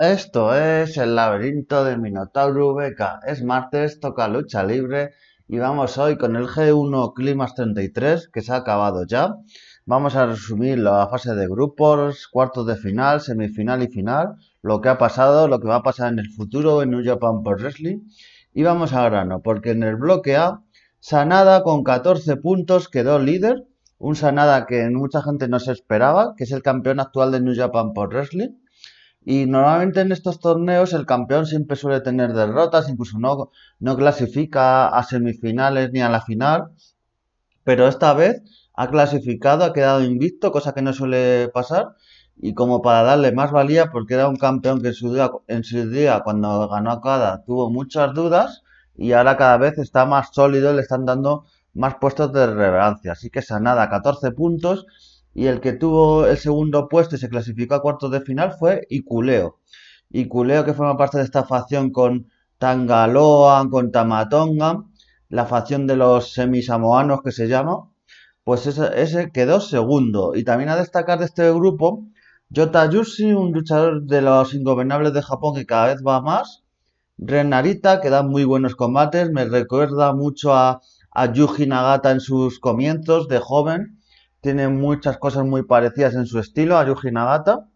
Esto 0.00 0.54
es 0.54 0.96
el 0.96 1.14
laberinto 1.14 1.84
del 1.84 2.00
Minotauro 2.00 2.72
VK. 2.74 3.20
Es 3.26 3.44
martes, 3.44 4.00
toca 4.00 4.28
lucha 4.28 4.64
libre 4.64 5.10
y 5.46 5.58
vamos 5.58 5.98
hoy 5.98 6.16
con 6.16 6.36
el 6.36 6.46
G1 6.46 7.12
Climax 7.12 7.54
33 7.56 8.30
que 8.32 8.40
se 8.40 8.50
ha 8.50 8.56
acabado 8.56 9.04
ya. 9.04 9.34
Vamos 9.84 10.16
a 10.16 10.24
resumir 10.24 10.78
la 10.78 11.06
fase 11.08 11.34
de 11.34 11.46
grupos, 11.46 12.28
cuartos 12.28 12.66
de 12.66 12.76
final, 12.76 13.20
semifinal 13.20 13.82
y 13.82 13.88
final, 13.88 14.36
lo 14.62 14.80
que 14.80 14.88
ha 14.88 14.96
pasado, 14.96 15.48
lo 15.48 15.60
que 15.60 15.68
va 15.68 15.76
a 15.76 15.82
pasar 15.82 16.10
en 16.14 16.20
el 16.20 16.30
futuro 16.30 16.80
en 16.80 16.92
New 16.92 17.04
Japan 17.04 17.42
Pro 17.42 17.56
Wrestling. 17.56 17.98
Y 18.54 18.62
vamos 18.62 18.94
a 18.94 19.04
grano, 19.04 19.42
porque 19.42 19.72
en 19.72 19.82
el 19.82 19.96
bloque 19.96 20.34
A, 20.34 20.62
Sanada 20.98 21.62
con 21.62 21.84
14 21.84 22.36
puntos 22.36 22.88
quedó 22.88 23.18
líder. 23.18 23.66
Un 23.98 24.16
Sanada 24.16 24.64
que 24.64 24.88
mucha 24.88 25.20
gente 25.20 25.46
no 25.46 25.60
se 25.60 25.72
esperaba, 25.72 26.32
que 26.38 26.44
es 26.44 26.52
el 26.52 26.62
campeón 26.62 27.00
actual 27.00 27.32
de 27.32 27.42
New 27.42 27.54
Japan 27.54 27.92
Pro 27.92 28.08
Wrestling. 28.08 28.54
Y 29.24 29.46
normalmente 29.46 30.00
en 30.00 30.12
estos 30.12 30.40
torneos 30.40 30.92
el 30.92 31.06
campeón 31.06 31.46
siempre 31.46 31.76
suele 31.76 32.00
tener 32.00 32.32
derrotas, 32.32 32.88
incluso 32.88 33.18
no, 33.18 33.50
no 33.78 33.96
clasifica 33.96 34.88
a 34.88 35.02
semifinales 35.02 35.92
ni 35.92 36.00
a 36.00 36.08
la 36.08 36.22
final. 36.22 36.70
Pero 37.64 37.86
esta 37.88 38.14
vez 38.14 38.42
ha 38.74 38.88
clasificado, 38.88 39.64
ha 39.64 39.72
quedado 39.72 40.02
invicto, 40.02 40.52
cosa 40.52 40.72
que 40.74 40.82
no 40.82 40.92
suele 40.92 41.48
pasar. 41.52 41.96
Y 42.36 42.54
como 42.54 42.80
para 42.80 43.02
darle 43.02 43.32
más 43.32 43.52
valía, 43.52 43.90
porque 43.90 44.14
era 44.14 44.28
un 44.28 44.36
campeón 44.36 44.80
que 44.80 44.88
en 44.88 44.94
su 44.94 45.12
día, 45.12 45.30
en 45.48 45.64
su 45.64 45.90
día 45.90 46.20
cuando 46.24 46.68
ganó 46.68 46.90
a 46.92 47.00
cada 47.02 47.44
tuvo 47.44 47.70
muchas 47.70 48.14
dudas 48.14 48.62
y 48.96 49.12
ahora 49.12 49.36
cada 49.36 49.58
vez 49.58 49.78
está 49.78 50.06
más 50.06 50.30
sólido, 50.32 50.72
le 50.72 50.80
están 50.82 51.04
dando 51.04 51.44
más 51.74 51.96
puestos 52.00 52.32
de 52.32 52.46
relevancia. 52.46 53.12
Así 53.12 53.30
que 53.30 53.42
Sanada, 53.42 53.90
14 53.90 54.32
puntos 54.32 54.86
y 55.34 55.46
el 55.46 55.60
que 55.60 55.72
tuvo 55.72 56.26
el 56.26 56.38
segundo 56.38 56.88
puesto 56.88 57.16
y 57.16 57.18
se 57.18 57.28
clasificó 57.28 57.74
a 57.76 57.82
cuartos 57.82 58.10
de 58.10 58.20
final 58.20 58.54
fue 58.58 58.86
Iculeo. 58.90 59.60
Iculeo 60.10 60.64
que 60.64 60.74
forma 60.74 60.96
parte 60.96 61.18
de 61.18 61.24
esta 61.24 61.44
facción 61.44 61.90
con 61.90 62.26
Tangaloa, 62.58 63.68
con 63.70 63.92
Tamatonga, 63.92 64.84
la 65.28 65.46
facción 65.46 65.86
de 65.86 65.96
los 65.96 66.32
semisamoanos 66.32 67.22
que 67.22 67.32
se 67.32 67.46
llama, 67.48 67.88
pues 68.42 68.66
ese, 68.66 69.30
quedó 69.30 69.60
segundo. 69.60 70.34
Y 70.34 70.42
también 70.44 70.70
a 70.70 70.76
destacar 70.76 71.20
de 71.20 71.26
este 71.26 71.50
grupo, 71.52 72.04
Yota 72.48 72.90
Yushi, 72.90 73.32
un 73.32 73.52
luchador 73.52 74.02
de 74.02 74.22
los 74.22 74.52
ingobernables 74.54 75.12
de 75.12 75.22
Japón 75.22 75.54
que 75.54 75.66
cada 75.66 75.86
vez 75.86 76.02
va 76.06 76.20
más. 76.20 76.64
Renarita, 77.16 78.00
que 78.00 78.10
da 78.10 78.22
muy 78.24 78.44
buenos 78.44 78.74
combates, 78.74 79.30
me 79.30 79.44
recuerda 79.44 80.12
mucho 80.12 80.52
a, 80.54 80.80
a 81.12 81.32
Yuji 81.32 81.66
Nagata 81.66 82.10
en 82.10 82.20
sus 82.20 82.58
comienzos 82.58 83.28
de 83.28 83.38
joven 83.38 83.99
tiene 84.40 84.68
muchas 84.68 85.18
cosas 85.18 85.44
muy 85.44 85.62
parecidas 85.62 86.14
en 86.14 86.26
su 86.26 86.38
estilo 86.38 86.78
a 86.78 86.86
Yuji 86.86 87.10
Nagata. 87.10 87.68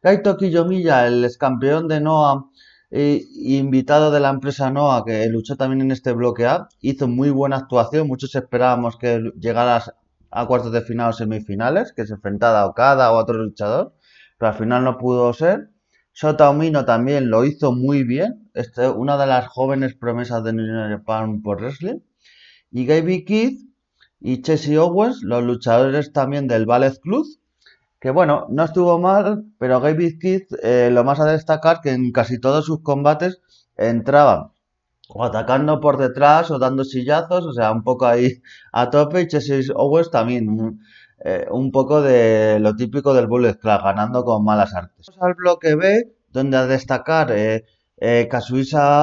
Kaito 0.00 0.36
Kiyomiya, 0.36 1.06
el 1.06 1.24
ex 1.24 1.36
campeón 1.38 1.88
de 1.88 2.00
Noah 2.00 2.44
e 2.90 3.26
invitado 3.34 4.10
de 4.10 4.20
la 4.20 4.30
empresa 4.30 4.70
Noah, 4.70 5.04
que 5.04 5.26
luchó 5.28 5.56
también 5.56 5.82
en 5.82 5.90
este 5.90 6.12
bloque 6.12 6.46
A, 6.46 6.68
hizo 6.80 7.08
muy 7.08 7.30
buena 7.30 7.56
actuación. 7.56 8.06
Muchos 8.06 8.34
esperábamos 8.34 8.96
que 8.96 9.32
llegara 9.38 9.82
a 10.30 10.46
cuartos 10.46 10.72
de 10.72 10.82
final 10.82 11.10
o 11.10 11.12
semifinales, 11.12 11.92
que 11.92 12.06
se 12.06 12.14
enfrentara 12.14 12.60
a 12.60 12.66
Okada 12.66 13.12
o 13.12 13.16
a 13.16 13.22
otro 13.22 13.36
luchador, 13.38 13.94
pero 14.38 14.52
al 14.52 14.58
final 14.58 14.84
no 14.84 14.98
pudo 14.98 15.32
ser. 15.32 15.70
Shota 16.14 16.50
Omino 16.50 16.84
también 16.84 17.30
lo 17.30 17.44
hizo 17.44 17.72
muy 17.72 18.04
bien, 18.04 18.50
este, 18.54 18.88
una 18.88 19.16
de 19.18 19.26
las 19.26 19.46
jóvenes 19.48 19.94
promesas 19.94 20.42
de 20.44 20.52
New 20.52 20.66
Japan 20.66 21.42
por 21.42 21.60
Wrestling. 21.60 22.00
Y 22.70 22.86
Gaby 22.86 23.24
Keith 23.24 23.67
y 24.20 24.42
Chase 24.42 24.78
Owens, 24.78 25.22
los 25.22 25.42
luchadores 25.44 26.12
también 26.12 26.48
del 26.48 26.66
Ballet 26.66 26.98
Club, 27.00 27.26
que 28.00 28.10
bueno, 28.10 28.46
no 28.50 28.64
estuvo 28.64 28.98
mal, 28.98 29.44
pero 29.58 29.80
Gaby 29.80 30.18
Kidd, 30.18 30.42
eh, 30.62 30.90
lo 30.92 31.04
más 31.04 31.20
a 31.20 31.24
destacar 31.24 31.80
que 31.80 31.90
en 31.90 32.12
casi 32.12 32.38
todos 32.40 32.66
sus 32.66 32.82
combates 32.82 33.40
entraban 33.76 34.50
o 35.08 35.24
atacando 35.24 35.80
por 35.80 35.96
detrás 35.96 36.50
o 36.50 36.58
dando 36.58 36.84
sillazos, 36.84 37.44
o 37.46 37.52
sea, 37.52 37.72
un 37.72 37.82
poco 37.82 38.06
ahí 38.06 38.42
a 38.72 38.90
tope, 38.90 39.22
y 39.22 39.28
Chase 39.28 39.62
Owens 39.74 40.10
también, 40.10 40.80
eh, 41.24 41.46
un 41.50 41.72
poco 41.72 42.02
de 42.02 42.58
lo 42.60 42.76
típico 42.76 43.14
del 43.14 43.26
Bullet 43.26 43.54
Club, 43.54 43.80
ganando 43.82 44.24
con 44.24 44.44
malas 44.44 44.74
artes. 44.74 45.06
Vamos 45.08 45.22
al 45.22 45.34
bloque 45.34 45.74
B, 45.74 46.14
donde 46.30 46.56
a 46.58 46.66
destacar 46.66 47.32
eh, 47.32 47.64
eh 47.96 48.28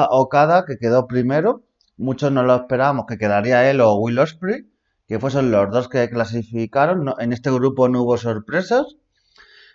Okada, 0.09 0.65
que 0.65 0.77
quedó 0.77 1.07
primero, 1.07 1.63
muchos 1.97 2.31
no 2.31 2.43
lo 2.43 2.55
esperábamos 2.55 3.05
que 3.07 3.17
quedaría 3.17 3.69
él 3.69 3.81
o 3.81 3.95
Will 3.95 4.19
Ospreay, 4.19 4.65
que 5.07 5.19
fuesen 5.19 5.51
los 5.51 5.71
dos 5.71 5.87
que 5.89 6.09
clasificaron. 6.09 7.13
en 7.19 7.33
este 7.33 7.51
grupo 7.51 7.89
no 7.89 8.03
hubo 8.03 8.17
sorpresas. 8.17 8.97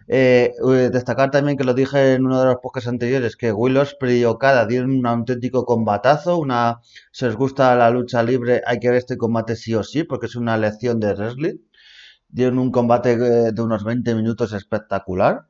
Eh, 0.09 0.55
eh, 0.69 0.91
destacar 0.93 1.31
también 1.31 1.57
que 1.57 1.65
lo 1.65 1.75
dije 1.75 2.15
en 2.15 2.27
uno 2.27 2.41
de 2.41 2.47
los 2.47 2.57
podcasts 2.63 2.89
anteriores 2.89 3.37
que 3.37 3.53
Will 3.53 3.77
Ospreay 3.77 4.21
y 4.21 4.25
Okada 4.25 4.67
dieron 4.67 4.91
un 4.93 5.07
auténtico 5.07 5.65
combatazo. 5.65 6.39
Una, 6.39 6.81
si 7.13 7.27
os 7.27 7.37
gusta 7.37 7.77
la 7.77 7.91
lucha 7.91 8.23
libre, 8.23 8.63
hay 8.67 8.81
que 8.81 8.89
ver 8.89 8.99
este 8.99 9.17
combate 9.17 9.57
sí 9.57 9.75
o 9.75 9.83
sí, 9.85 10.05
porque 10.05 10.27
es 10.27 10.37
una 10.37 10.57
lección 10.57 10.99
de 11.01 11.15
wrestling. 11.15 11.59
Dieron 12.29 12.59
un 12.59 12.71
combate 12.73 13.13
eh, 13.13 13.53
de 13.53 13.63
unos 13.63 13.85
20 13.85 14.15
minutos 14.15 14.53
espectacular. 14.53 15.47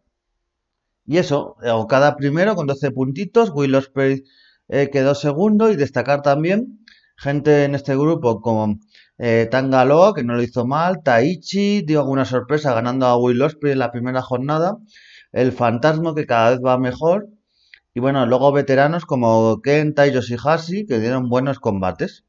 Y 1.06 1.18
eso, 1.18 1.56
Okada 1.64 2.16
primero 2.16 2.54
con 2.54 2.66
12 2.66 2.91
puntitos, 2.92 3.50
Will 3.54 3.74
Ospreay 3.74 4.24
quedó 4.92 5.14
segundo 5.16 5.70
y 5.70 5.76
destacar 5.76 6.22
también 6.22 6.80
gente 7.20 7.64
en 7.64 7.74
este 7.74 7.94
grupo 7.97 8.41
como 8.41 8.78
eh, 9.22 9.47
Tangaloa, 9.50 10.14
que 10.14 10.25
no 10.25 10.34
lo 10.34 10.42
hizo 10.42 10.66
mal. 10.66 11.03
Taichi 11.03 11.82
dio 11.82 12.00
alguna 12.00 12.25
sorpresa 12.25 12.72
ganando 12.72 13.04
a 13.06 13.19
Will 13.19 13.42
Ospreay 13.42 13.75
en 13.75 13.78
la 13.81 13.92
primera 13.92 14.22
jornada. 14.22 14.78
El 15.32 15.53
Fantasma, 15.53 16.14
que 16.14 16.26
cada 16.26 16.50
vez 16.50 16.60
va 16.64 16.78
mejor. 16.78 17.28
Y 17.94 18.00
bueno, 18.00 18.25
luego 18.25 18.50
veteranos 18.53 19.04
como 19.04 19.60
Kenta 19.62 20.06
y 20.06 20.12
Yoshihashi, 20.12 20.86
que 20.86 21.00
dieron 21.00 21.28
buenos 21.28 21.60
combates. 21.60 22.25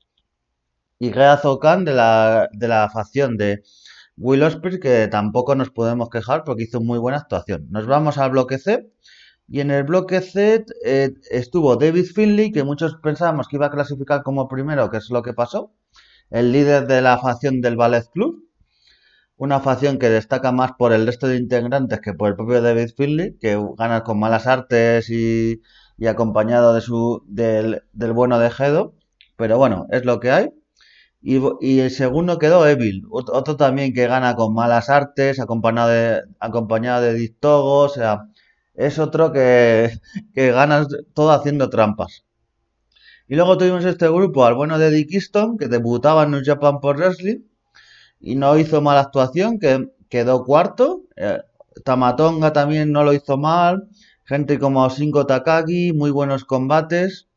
Y 1.00 1.12
Geazo 1.14 1.60
Khan 1.60 1.86
de 1.86 1.94
la, 1.94 2.50
de 2.52 2.68
la 2.68 2.90
facción 2.90 3.38
de 3.38 3.64
Will 4.18 4.44
Ospreay, 4.44 4.80
que 4.82 5.08
tampoco 5.08 5.56
nos 5.56 5.70
podemos 5.72 6.10
quejar 6.10 6.44
porque 6.44 6.64
hizo 6.64 6.82
muy 6.82 7.00
buena 7.00 7.20
actuación. 7.20 7.68
Nos 7.70 7.88
vamos 7.88 8.18
al 8.18 8.32
bloque 8.32 8.58
C. 8.58 8.92
Y 9.48 9.62
en 9.62 9.72
el 9.72 9.84
bloque 9.84 10.20
C 10.22 10.66
eh, 10.86 11.14
estuvo 11.30 11.78
David 11.78 12.06
Finley, 12.14 12.52
que 12.52 12.64
muchos 12.66 12.96
pensábamos 13.02 13.48
que 13.48 13.56
iba 13.56 13.68
a 13.68 13.72
clasificar 13.72 14.24
como 14.24 14.50
primero, 14.50 14.90
que 14.90 14.98
es 14.98 15.10
lo 15.10 15.22
que 15.24 15.34
pasó 15.34 15.74
el 16.32 16.52
líder 16.52 16.88
de 16.88 17.02
la 17.02 17.18
facción 17.20 17.62
del 17.62 17.76
Ballet 17.76 18.06
Club, 18.12 18.46
una 19.38 19.60
facción 19.60 20.00
que 20.00 20.10
destaca 20.10 20.52
más 20.52 20.74
por 20.78 20.94
el 20.94 21.06
resto 21.06 21.28
de 21.28 21.38
integrantes 21.38 22.00
que 22.02 22.14
por 22.14 22.30
el 22.30 22.36
propio 22.36 22.62
David 22.62 22.92
Finley, 22.98 23.38
que 23.40 23.58
gana 23.78 24.04
con 24.04 24.20
malas 24.20 24.48
artes 24.48 25.10
y, 25.10 25.62
acompañado 26.08 26.74
de 26.74 26.82
su, 26.82 27.24
del, 27.28 27.84
bueno 28.14 28.40
de 28.40 28.50
Gedo, 28.52 28.96
pero 29.38 29.58
bueno, 29.58 29.88
es 29.92 30.06
lo 30.06 30.20
que 30.20 30.32
hay. 30.32 30.50
Y, 31.22 31.80
el 31.80 31.92
segundo 31.92 32.40
quedó 32.40 32.68
Evil, 32.68 33.04
otro, 33.12 33.56
también 33.58 33.94
que 33.94 34.08
gana 34.08 34.36
con 34.36 34.54
malas 34.54 34.90
artes, 34.90 35.40
acompañado 35.40 35.90
de, 35.90 36.22
acompañado 36.40 37.02
de 37.02 37.14
Dictogo, 37.14 37.80
o 37.80 37.90
sea, 37.90 38.28
es 38.74 39.00
otro 39.00 39.32
que, 39.32 39.92
que 40.34 40.52
gana 40.52 40.88
todo 41.14 41.32
haciendo 41.32 41.70
trampas. 41.70 42.26
Y 43.32 43.36
luego 43.36 43.58
tuvimos 43.58 43.86
este 43.86 44.10
grupo 44.10 44.44
al 44.44 44.56
bueno 44.56 44.78
de 44.78 44.92
Dick 44.92 45.14
Easton, 45.14 45.58
que 45.58 45.70
debutaba 45.70 46.24
en 46.24 46.32
New 46.32 46.42
Japan 46.44 46.82
por 46.82 46.98
Wrestling 46.98 47.40
y 48.20 48.36
no 48.36 48.58
hizo 48.58 48.82
mala 48.82 49.00
actuación, 49.00 49.58
que 49.58 49.88
quedó 50.10 50.44
cuarto. 50.44 51.04
Eh, 51.16 51.40
Tamatonga 51.86 52.52
también 52.52 52.92
no 52.92 53.06
lo 53.06 53.14
hizo 53.14 53.38
mal. 53.38 53.88
Gente 54.26 54.60
como 54.60 54.86
Shingo 54.90 55.26
Takagi, 55.26 55.94
muy 55.94 56.12
buenos 56.12 56.44
combates. 56.44 57.30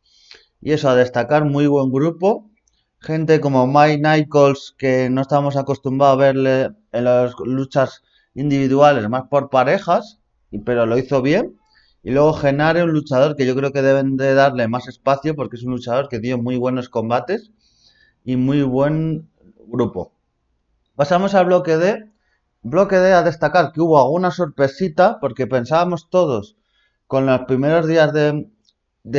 Y 0.60 0.72
eso, 0.72 0.88
a 0.88 0.96
destacar, 0.96 1.44
muy 1.44 1.68
buen 1.68 1.92
grupo. 1.92 2.50
Gente 2.98 3.40
como 3.40 3.68
Mike 3.68 4.02
Nichols, 4.02 4.74
que 4.76 5.08
no 5.10 5.20
estábamos 5.20 5.56
acostumbrados 5.56 6.14
a 6.14 6.18
verle 6.18 6.70
en 6.90 7.04
las 7.04 7.34
luchas 7.38 8.02
individuales, 8.34 9.08
más 9.08 9.28
por 9.30 9.48
parejas, 9.48 10.18
pero 10.64 10.86
lo 10.86 10.98
hizo 10.98 11.22
bien. 11.22 11.56
Y 12.04 12.10
luego 12.10 12.34
Genare, 12.34 12.84
un 12.84 12.92
luchador 12.92 13.34
que 13.34 13.46
yo 13.46 13.56
creo 13.56 13.72
que 13.72 13.80
deben 13.80 14.18
de 14.18 14.34
darle 14.34 14.68
más 14.68 14.88
espacio 14.88 15.34
porque 15.34 15.56
es 15.56 15.64
un 15.64 15.72
luchador 15.72 16.10
que 16.10 16.18
dio 16.18 16.36
muy 16.36 16.58
buenos 16.58 16.90
combates 16.90 17.50
y 18.26 18.36
muy 18.36 18.62
buen 18.62 19.30
grupo. 19.66 20.12
Pasamos 20.96 21.34
al 21.34 21.46
bloque 21.46 21.78
D. 21.78 22.10
Bloque 22.60 22.96
D 22.96 23.14
a 23.14 23.22
destacar 23.22 23.72
que 23.72 23.80
hubo 23.80 23.98
alguna 23.98 24.30
sorpresita 24.30 25.18
porque 25.18 25.46
pensábamos 25.46 26.10
todos 26.10 26.56
con 27.06 27.24
los 27.24 27.40
primeros 27.46 27.86
días 27.86 28.12
de, 28.12 28.48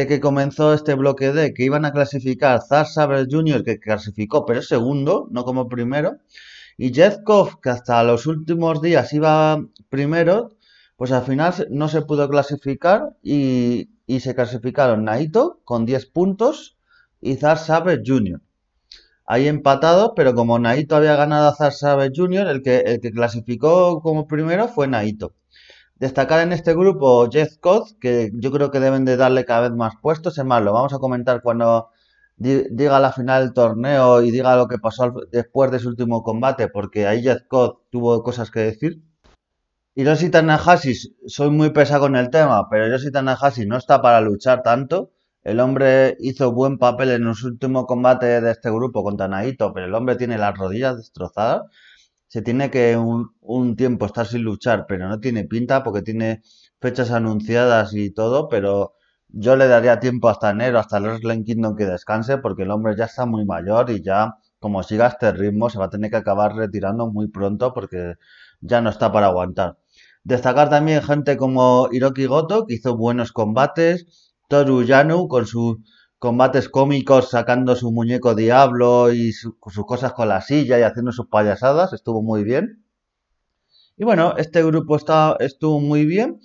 que 0.08 0.20
comenzó 0.20 0.72
este 0.76 0.94
bloque 0.94 1.32
D 1.32 1.56
que 1.56 1.64
iban 1.64 1.86
a 1.86 1.92
clasificar 1.92 2.62
Zar 2.62 2.86
Saber 2.86 3.28
Jr. 3.30 3.64
que 3.64 3.80
clasificó 3.80 4.46
pero 4.46 4.62
segundo, 4.62 5.28
no 5.32 5.44
como 5.44 5.68
primero. 5.70 6.18
Y 6.78 6.94
Jethkov 6.94 7.62
que 7.62 7.72
hasta 7.72 8.04
los 8.04 8.28
últimos 8.28 8.80
días 8.80 9.12
iba 9.12 9.60
primero, 9.90 10.52
pues 10.98 11.12
al 11.12 11.24
final 11.24 11.54
no 11.70 11.88
se 11.88 12.02
pudo 12.02 12.30
clasificar 12.30 13.16
y, 13.22 13.90
se 14.20 14.36
clasificaron 14.36 15.06
Naito 15.06 15.60
con 15.64 15.86
10 15.86 16.06
puntos 16.08 16.78
y 17.22 17.36
Zar 17.36 17.58
Saber 17.58 18.02
Jr. 18.06 18.42
Ahí 19.26 19.48
empatados, 19.48 20.12
pero 20.16 20.36
como 20.36 20.60
Naito 20.60 20.96
había 20.96 21.16
ganado 21.16 21.48
a 21.50 21.56
Zar 21.56 21.74
Saber 21.74 22.12
Jr., 22.16 22.48
el 22.48 22.62
que, 22.62 22.78
el 22.80 23.02
que 23.02 23.12
clasificó 23.12 24.02
como 24.02 24.28
primero 24.28 24.68
fue 24.68 24.88
Naito. 24.88 25.34
Destacar 25.96 26.42
en 26.42 26.54
este 26.54 26.74
grupo 26.74 27.30
Jeff 27.32 27.54
Scott, 27.54 27.98
que 28.00 28.30
yo 28.34 28.52
creo 28.52 28.70
que 28.70 28.80
deben 28.80 29.06
de 29.06 29.18
darle 29.18 29.46
cada 29.46 29.70
vez 29.70 29.72
más 29.72 29.94
puestos. 30.02 30.38
Es 30.38 30.46
más, 30.46 30.62
lo 30.62 30.74
vamos 30.74 30.94
a 30.94 31.00
comentar 31.00 31.42
cuando 31.42 31.90
diga 32.38 33.00
la 33.00 33.14
final 33.14 33.44
del 33.46 33.54
torneo 33.54 34.22
y 34.22 34.32
diga 34.32 34.56
lo 34.58 34.68
que 34.68 34.78
pasó 34.78 35.14
después 35.32 35.72
de 35.72 35.80
su 35.80 35.90
último 35.90 36.22
combate, 36.24 36.68
porque 36.68 37.08
ahí 37.08 37.24
Jeff 37.24 37.44
Scott 37.46 37.80
tuvo 37.92 38.24
cosas 38.24 38.52
que 38.52 38.60
decir. 38.60 39.02
Hiroshi 39.98 40.30
Tanahashi, 40.30 40.94
soy 41.26 41.50
muy 41.52 41.70
pesado 41.70 42.02
con 42.02 42.18
el 42.18 42.30
tema, 42.30 42.68
pero 42.70 42.86
Hiroshi 42.86 43.12
Tanahashi 43.12 43.66
no 43.66 43.78
está 43.78 44.02
para 44.02 44.20
luchar 44.20 44.62
tanto. 44.62 45.12
El 45.42 45.62
hombre 45.62 46.18
hizo 46.20 46.52
buen 46.52 46.78
papel 46.78 47.12
en 47.12 47.34
su 47.34 47.48
último 47.48 47.86
combate 47.86 48.42
de 48.42 48.52
este 48.52 48.70
grupo 48.70 49.04
contra 49.06 49.30
Naito, 49.30 49.72
pero 49.74 49.86
el 49.86 49.94
hombre 49.96 50.18
tiene 50.18 50.38
las 50.38 50.58
rodillas 50.58 50.98
destrozadas. 50.98 51.62
Se 52.28 52.42
tiene 52.42 52.70
que 52.70 52.98
un, 52.98 53.76
tiempo 53.78 54.06
estar 54.06 54.28
sin 54.28 54.42
luchar, 54.44 54.86
pero 54.86 55.08
no 55.08 55.20
tiene 55.22 55.46
pinta 55.46 55.82
porque 55.82 56.02
tiene 56.02 56.42
fechas 56.82 57.12
anunciadas 57.12 57.94
y 57.94 58.12
todo, 58.12 58.50
pero 58.50 58.96
yo 59.30 59.56
le 59.56 59.68
daría 59.70 60.02
tiempo 60.02 60.28
hasta 60.28 60.50
enero, 60.50 60.80
hasta 60.80 60.98
el 60.98 61.06
Wrestling 61.06 61.46
Kingdom 61.46 61.76
que 61.78 61.86
descanse, 61.86 62.38
porque 62.40 62.64
el 62.64 62.72
hombre 62.72 62.96
ya 62.98 63.06
está 63.06 63.26
muy 63.26 63.46
mayor 63.46 63.90
y 63.92 64.02
ya, 64.04 64.36
como 64.60 64.84
siga 64.84 65.08
este 65.08 65.32
ritmo, 65.32 65.70
se 65.70 65.80
va 65.80 65.86
a 65.86 65.90
tener 65.90 66.12
que 66.12 66.18
acabar 66.18 66.54
retirando 66.56 67.08
muy 67.08 67.30
pronto 67.30 67.74
porque 67.74 68.16
ya 68.62 68.82
no 68.82 68.90
está 68.90 69.12
para 69.12 69.28
aguantar. 69.28 69.78
Destacar 70.26 70.72
también 70.72 71.04
gente 71.04 71.38
como 71.38 71.88
Hiroki 71.92 72.26
Goto, 72.26 72.66
que 72.66 72.74
hizo 72.74 72.98
buenos 72.98 73.32
combates, 73.32 74.34
Toru 74.50 74.82
Yano 74.82 75.28
con 75.28 75.46
sus 75.46 75.78
combates 76.18 76.68
cómicos 76.68 77.30
sacando 77.30 77.76
su 77.76 77.92
muñeco 77.92 78.34
diablo 78.34 79.14
y 79.14 79.34
sus 79.34 79.54
cosas 79.86 80.14
con 80.14 80.28
la 80.30 80.42
silla 80.42 80.80
y 80.80 80.82
haciendo 80.82 81.12
sus 81.12 81.28
payasadas, 81.28 81.94
estuvo 81.94 82.24
muy 82.24 82.44
bien. 82.44 82.84
Y 83.98 84.04
bueno, 84.04 84.34
este 84.38 84.64
grupo 84.64 84.96
está, 84.96 85.38
estuvo 85.40 85.80
muy 85.80 86.08
bien. 86.08 86.40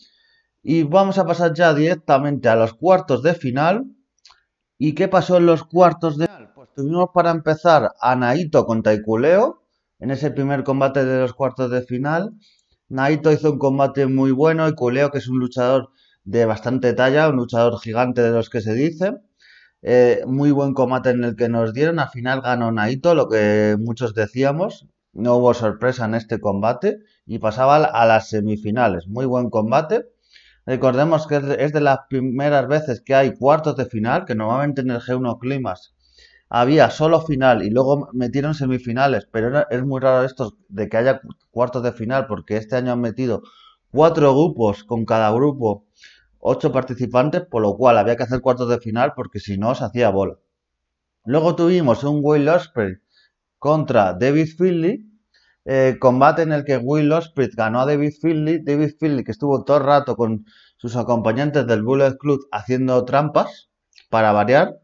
Y 0.63 0.83
vamos 0.83 1.17
a 1.17 1.27
pasar 1.27 1.55
ya 1.55 1.73
directamente 1.73 2.51
a 2.51 2.57
los 2.57 2.75
cuartos 2.75 3.23
de 3.23 3.33
final. 3.33 3.87
¿Y 4.77 4.95
qué 4.95 5.09
pasó 5.09 5.39
en 5.39 5.47
los 5.47 5.65
cuartos 5.65 6.19
de 6.19 6.27
final? 6.27 6.53
Pues 6.55 6.69
tuvimos 6.75 7.09
para 7.15 7.31
empezar 7.31 7.93
a 7.99 8.15
Naito 8.15 8.67
contra 8.67 8.93
Ikuleo 8.93 9.63
en 10.01 10.11
ese 10.11 10.31
primer 10.31 10.65
combate 10.65 11.03
de 11.03 11.21
los 11.21 11.33
cuartos 11.33 11.71
de 11.71 11.81
final. 11.81 12.35
Naito 12.91 13.31
hizo 13.31 13.53
un 13.53 13.59
combate 13.59 14.07
muy 14.07 14.33
bueno, 14.33 14.69
Ikuleo 14.69 15.13
que 15.13 15.19
es 15.19 15.29
un 15.29 15.39
luchador 15.39 15.91
de 16.25 16.45
bastante 16.45 16.93
talla, 16.93 17.29
un 17.29 17.37
luchador 17.37 17.79
gigante 17.81 18.21
de 18.21 18.33
los 18.33 18.51
que 18.51 18.61
se 18.61 18.75
dice. 18.75 19.15
Eh, 19.83 20.23
muy 20.27 20.51
buen 20.51 20.75
combate 20.75 21.11
en 21.11 21.23
el 21.23 21.37
que 21.37 21.49
nos 21.49 21.73
dieron. 21.73 22.01
Al 22.01 22.09
final 22.11 22.41
ganó 22.43 22.73
Naito, 22.73 23.15
lo 23.15 23.29
que 23.29 23.77
muchos 23.79 24.13
decíamos. 24.15 24.89
No 25.13 25.37
hubo 25.37 25.55
sorpresa 25.55 26.05
en 26.07 26.17
este 26.17 26.41
combate 26.41 26.99
y 27.27 27.39
pasaba 27.39 27.77
a 27.77 28.07
las 28.07 28.29
semifinales. 28.29 29.07
Muy 29.07 29.25
buen 29.25 29.51
combate. 29.51 30.07
Recordemos 30.67 31.29
que 31.29 31.37
es 31.59 31.73
de 31.73 31.81
las 31.81 32.01
primeras 32.09 32.67
veces 32.67 33.01
que 33.03 33.15
hay 33.15 33.35
cuartos 33.35 33.77
de 33.77 33.87
final, 33.87 34.25
que 34.25 34.35
normalmente 34.35 34.81
en 34.81 34.91
el 34.91 35.01
G1 35.01 35.39
Climas 35.39 35.95
había 36.51 36.91
solo 36.91 37.23
final 37.23 37.63
y 37.63 37.71
luego 37.71 38.09
metieron 38.13 38.55
semifinales, 38.55 39.27
pero 39.31 39.67
es 39.71 39.85
muy 39.85 40.01
raro 40.01 40.25
esto 40.25 40.59
de 40.69 40.89
que 40.89 40.97
haya 40.97 41.21
cuartos 41.51 41.83
de 41.83 41.93
final, 41.93 42.27
porque 42.27 42.57
este 42.57 42.77
año 42.77 42.93
han 42.93 43.01
metido 43.01 43.43
cuatro 43.91 44.33
grupos 44.35 44.85
con 44.85 45.05
cada 45.05 45.33
grupo 45.33 45.87
ocho 46.39 46.73
participantes, 46.73 47.43
por 47.43 47.63
lo 47.63 47.77
cual 47.77 47.99
había 47.99 48.17
que 48.17 48.25
hacer 48.25 48.41
cuartos 48.41 48.69
de 48.69 48.81
final 48.81 49.13
porque 49.15 49.41
si 49.41 49.59
no 49.59 49.75
se 49.75 49.85
hacía 49.85 50.11
bola. 50.11 50.39
Luego 51.25 51.55
tuvimos 51.55 52.03
un 52.03 52.21
Will 52.23 52.49
Ospreay 52.49 52.97
contra 53.59 54.15
David 54.15 54.49
Finley, 54.59 55.07
eh, 55.67 55.99
combate 56.01 56.43
en 56.43 56.53
el 56.53 56.65
que 56.65 56.79
Will 56.79 57.13
Ospreay 57.13 57.51
ganó 57.55 57.81
a 57.81 57.87
David 57.87 58.15
Finley, 58.21 58.63
David 58.65 58.95
Finley 58.99 59.23
que 59.23 59.33
estuvo 59.33 59.63
todo 59.65 59.77
el 59.77 59.85
rato 59.85 60.17
con 60.17 60.47
sus 60.79 60.97
acompañantes 60.97 61.67
del 61.67 61.83
Bullet 61.83 62.17
Club 62.17 62.41
haciendo 62.51 63.05
trampas 63.05 63.71
para 64.09 64.33
variar, 64.33 64.81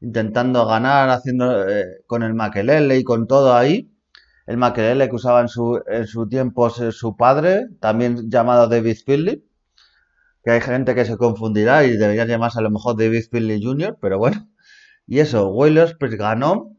intentando 0.00 0.66
ganar, 0.66 1.08
haciendo 1.10 1.68
eh, 1.68 2.02
con 2.06 2.22
el 2.22 2.34
Makelele 2.34 2.98
y 2.98 3.04
con 3.04 3.26
todo 3.26 3.54
ahí. 3.54 3.92
El 4.46 4.56
Makelele 4.58 5.08
que 5.08 5.16
usaba 5.16 5.40
en 5.40 5.48
su, 5.48 5.82
en 5.86 6.06
su 6.06 6.28
tiempo 6.28 6.70
su 6.70 7.16
padre, 7.16 7.66
también 7.80 8.30
llamado 8.30 8.68
David 8.68 8.96
Finley 9.04 9.46
que 10.46 10.52
hay 10.52 10.60
gente 10.60 10.94
que 10.94 11.04
se 11.04 11.16
confundirá 11.16 11.84
y 11.84 11.96
debería 11.96 12.24
llamarse 12.24 12.60
a 12.60 12.62
lo 12.62 12.70
mejor 12.70 12.96
David 12.96 13.24
Finley 13.32 13.60
Jr., 13.60 13.98
pero 14.00 14.16
bueno. 14.16 14.48
Y 15.04 15.18
eso, 15.18 15.48
Whalers 15.48 15.96
pues 15.98 16.16
ganó. 16.16 16.72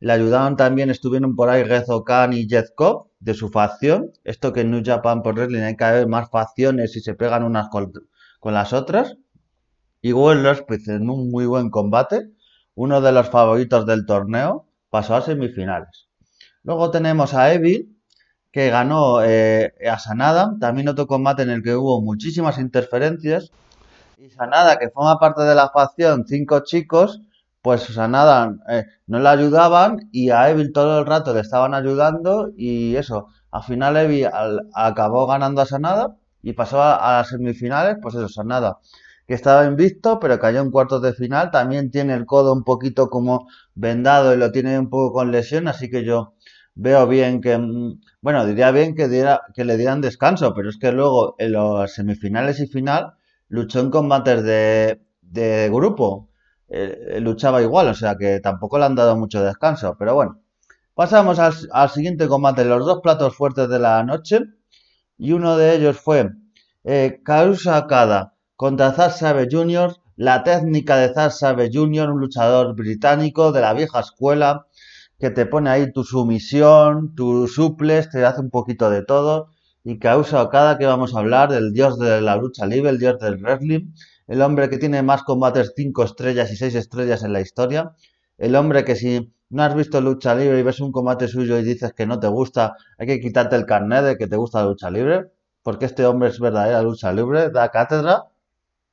Le 0.00 0.12
ayudaron 0.12 0.56
también, 0.56 0.90
estuvieron 0.90 1.36
por 1.36 1.48
ahí 1.48 1.62
Rezo 1.62 2.02
Khan 2.02 2.32
y 2.32 2.48
Jeff 2.48 2.70
Cobb 2.74 3.12
de 3.20 3.34
su 3.34 3.48
facción. 3.48 4.10
Esto 4.24 4.52
que 4.52 4.62
en 4.62 4.72
New 4.72 4.82
Japan 4.84 5.22
por 5.22 5.36
Wrestling 5.36 5.62
hay 5.62 5.76
que 5.76 5.84
haber 5.84 6.08
más 6.08 6.30
facciones 6.30 6.96
y 6.96 7.00
se 7.00 7.14
pegan 7.14 7.44
unas 7.44 7.68
con, 7.68 7.92
las 8.42 8.72
otras. 8.72 9.16
Y 10.00 10.12
Whalers 10.12 10.64
pues 10.66 10.88
en 10.88 11.08
un 11.08 11.30
muy 11.30 11.46
buen 11.46 11.70
combate, 11.70 12.28
uno 12.74 13.00
de 13.00 13.12
los 13.12 13.28
favoritos 13.28 13.86
del 13.86 14.06
torneo, 14.06 14.66
pasó 14.90 15.14
a 15.14 15.22
semifinales. 15.22 16.08
Luego 16.62 16.90
tenemos 16.90 17.34
a 17.34 17.52
Evil, 17.52 17.96
que 18.52 18.68
ganó 18.70 19.22
eh, 19.22 19.74
a 19.90 19.98
Sanada, 19.98 20.56
también 20.60 20.88
otro 20.88 21.06
combate 21.06 21.42
en 21.42 21.50
el 21.50 21.62
que 21.62 21.74
hubo 21.74 22.02
muchísimas 22.02 22.58
interferencias. 22.58 23.50
Y 24.18 24.30
Sanada, 24.30 24.78
que 24.78 24.90
forma 24.90 25.18
parte 25.18 25.42
de 25.42 25.54
la 25.54 25.70
facción 25.70 26.26
Cinco 26.26 26.60
Chicos, 26.60 27.22
pues 27.62 27.82
Sanada 27.82 28.54
eh, 28.68 28.84
no 29.06 29.20
le 29.20 29.28
ayudaban 29.28 30.08
y 30.12 30.30
a 30.30 30.50
Evil 30.50 30.72
todo 30.72 30.98
el 30.98 31.06
rato 31.06 31.32
le 31.32 31.40
estaban 31.40 31.74
ayudando 31.74 32.50
y 32.56 32.96
eso, 32.96 33.28
al 33.50 33.62
final 33.62 33.96
Evil 33.96 34.28
acabó 34.74 35.26
ganando 35.26 35.62
a 35.62 35.66
Sanada 35.66 36.16
y 36.42 36.52
pasó 36.52 36.82
a, 36.82 37.18
las 37.18 37.28
semifinales, 37.28 37.96
pues 38.02 38.16
eso, 38.16 38.28
Sanada, 38.28 38.78
que 39.32 39.36
estaba 39.36 39.64
invicto, 39.64 40.20
pero 40.20 40.38
cayó 40.38 40.60
en 40.60 40.70
cuartos 40.70 41.00
de 41.00 41.14
final, 41.14 41.50
también 41.50 41.90
tiene 41.90 42.12
el 42.12 42.26
codo 42.26 42.52
un 42.52 42.64
poquito 42.64 43.08
como 43.08 43.48
vendado 43.74 44.34
y 44.34 44.36
lo 44.36 44.52
tiene 44.52 44.78
un 44.78 44.90
poco 44.90 45.14
con 45.14 45.32
lesión, 45.32 45.68
así 45.68 45.88
que 45.88 46.04
yo 46.04 46.34
veo 46.74 47.06
bien 47.06 47.40
que, 47.40 47.56
mm, 47.56 47.98
bueno, 48.20 48.44
diría 48.44 48.70
bien 48.72 48.94
que, 48.94 49.08
que 49.54 49.64
le 49.64 49.78
dieran 49.78 50.02
descanso, 50.02 50.52
pero 50.52 50.68
es 50.68 50.76
que 50.76 50.92
luego 50.92 51.34
en 51.38 51.52
los 51.52 51.94
semifinales 51.94 52.60
y 52.60 52.66
final 52.66 53.14
luchó 53.48 53.80
en 53.80 53.90
combates 53.90 54.42
de, 54.42 55.70
grupo, 55.72 56.28
eh, 56.68 57.18
luchaba 57.22 57.62
igual, 57.62 57.88
o 57.88 57.94
sea 57.94 58.16
que 58.18 58.38
tampoco 58.40 58.78
le 58.78 58.84
han 58.84 58.96
dado 58.96 59.16
mucho 59.16 59.42
descanso, 59.42 59.96
pero 59.98 60.14
bueno. 60.14 60.42
Pasamos 60.94 61.38
al, 61.38 61.88
siguiente 61.88 62.28
combate, 62.28 62.66
los 62.66 62.84
dos 62.84 63.00
platos 63.02 63.34
fuertes 63.34 63.66
de 63.70 63.78
la 63.78 64.04
noche, 64.04 64.40
y 65.16 65.32
uno 65.32 65.56
de 65.56 65.74
ellos 65.74 65.98
fue 65.98 66.32
eh, 66.84 67.22
Karusa 67.24 67.86
Kada 67.86 68.31
contra 68.62 68.92
Zack 68.92 69.10
Sabe 69.10 69.48
Jr., 69.50 69.96
la 70.14 70.44
técnica 70.44 70.96
de 70.96 71.12
Zack 71.12 71.32
Sabe 71.32 71.68
Jr., 71.72 72.10
un 72.10 72.20
luchador 72.20 72.76
británico 72.76 73.50
de 73.50 73.60
la 73.60 73.74
vieja 73.74 73.98
escuela, 73.98 74.68
que 75.18 75.30
te 75.30 75.46
pone 75.46 75.68
ahí 75.68 75.90
tu 75.90 76.04
sumisión, 76.04 77.12
tu 77.16 77.48
suples, 77.48 78.08
te 78.08 78.24
hace 78.24 78.40
un 78.40 78.50
poquito 78.50 78.88
de 78.88 79.02
todo 79.02 79.48
y 79.82 79.98
causa 79.98 80.48
cada 80.48 80.78
que 80.78 80.86
vamos 80.86 81.12
a 81.12 81.18
hablar 81.18 81.50
del 81.50 81.72
dios 81.72 81.98
de 81.98 82.20
la 82.20 82.36
lucha 82.36 82.64
libre, 82.64 82.90
el 82.90 83.00
dios 83.00 83.18
del 83.18 83.38
wrestling, 83.38 83.94
el 84.28 84.40
hombre 84.40 84.70
que 84.70 84.78
tiene 84.78 85.02
más 85.02 85.24
combates 85.24 85.72
5 85.74 86.04
estrellas 86.04 86.52
y 86.52 86.56
6 86.56 86.76
estrellas 86.76 87.24
en 87.24 87.32
la 87.32 87.40
historia, 87.40 87.96
el 88.38 88.54
hombre 88.54 88.84
que 88.84 88.94
si 88.94 89.34
no 89.50 89.64
has 89.64 89.74
visto 89.74 90.00
lucha 90.00 90.36
libre 90.36 90.60
y 90.60 90.62
ves 90.62 90.78
un 90.78 90.92
combate 90.92 91.26
suyo 91.26 91.58
y 91.58 91.64
dices 91.64 91.94
que 91.94 92.06
no 92.06 92.20
te 92.20 92.28
gusta, 92.28 92.76
hay 92.96 93.08
que 93.08 93.18
quitarte 93.18 93.56
el 93.56 93.66
carnet 93.66 94.04
de 94.04 94.16
que 94.16 94.28
te 94.28 94.36
gusta 94.36 94.60
la 94.60 94.68
lucha 94.68 94.88
libre, 94.88 95.32
porque 95.64 95.86
este 95.86 96.06
hombre 96.06 96.28
es 96.28 96.38
verdadera 96.38 96.80
lucha 96.82 97.12
libre, 97.12 97.50
da 97.50 97.68
cátedra, 97.68 98.28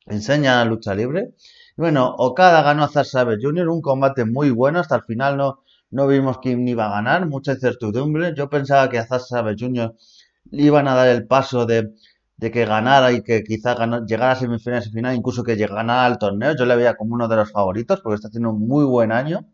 enseña 0.10 0.64
lucha 0.66 0.94
libre. 0.96 1.34
Bueno, 1.78 2.14
Okada 2.18 2.62
ganó 2.62 2.84
a 2.84 2.90
Zack 2.90 3.06
Saber 3.06 3.40
Jr., 3.42 3.70
un 3.70 3.82
combate 3.82 4.26
muy 4.26 4.50
bueno, 4.52 4.80
hasta 4.80 4.96
el 4.98 5.04
final 5.04 5.38
no, 5.38 5.64
no 5.92 6.08
vimos 6.08 6.40
quién 6.40 6.68
iba 6.68 6.88
a 6.88 6.92
ganar, 6.92 7.26
mucha 7.28 7.54
incertidumbre. 7.54 8.34
Yo 8.36 8.50
pensaba 8.50 8.90
que 8.90 9.00
a 9.00 9.06
Zack 9.06 9.22
Saber 9.22 9.56
Jr. 9.58 9.96
le 10.52 10.64
iban 10.64 10.88
a 10.88 10.96
dar 10.96 11.08
el 11.08 11.26
paso 11.28 11.66
de, 11.66 11.94
que 12.40 12.66
ganara 12.66 13.12
y 13.12 13.22
que 13.24 13.44
quizá 13.44 13.76
llegara 14.06 14.32
a 14.32 14.36
semifinales 14.36 14.88
y 14.88 14.92
final, 14.92 15.16
incluso 15.16 15.44
que 15.44 15.56
llegara 15.56 16.06
al 16.06 16.18
torneo. 16.18 16.56
Yo 16.56 16.66
le 16.66 16.76
veía 16.76 16.96
como 16.96 17.16
uno 17.16 17.28
de 17.28 17.36
los 17.38 17.52
favoritos 17.52 18.02
porque 18.02 18.16
está 18.16 18.28
haciendo 18.28 18.52
un 18.52 18.68
muy 18.68 18.86
buen 18.86 19.12
año. 19.12 19.46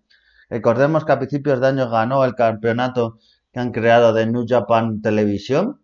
Recordemos 0.49 1.05
que 1.05 1.11
a 1.11 1.19
principios 1.19 1.59
de 1.59 1.67
año 1.67 1.89
ganó 1.89 2.23
el 2.25 2.35
campeonato 2.35 3.19
que 3.51 3.59
han 3.59 3.71
creado 3.71 4.13
de 4.13 4.25
New 4.27 4.45
Japan 4.47 5.01
Televisión. 5.01 5.81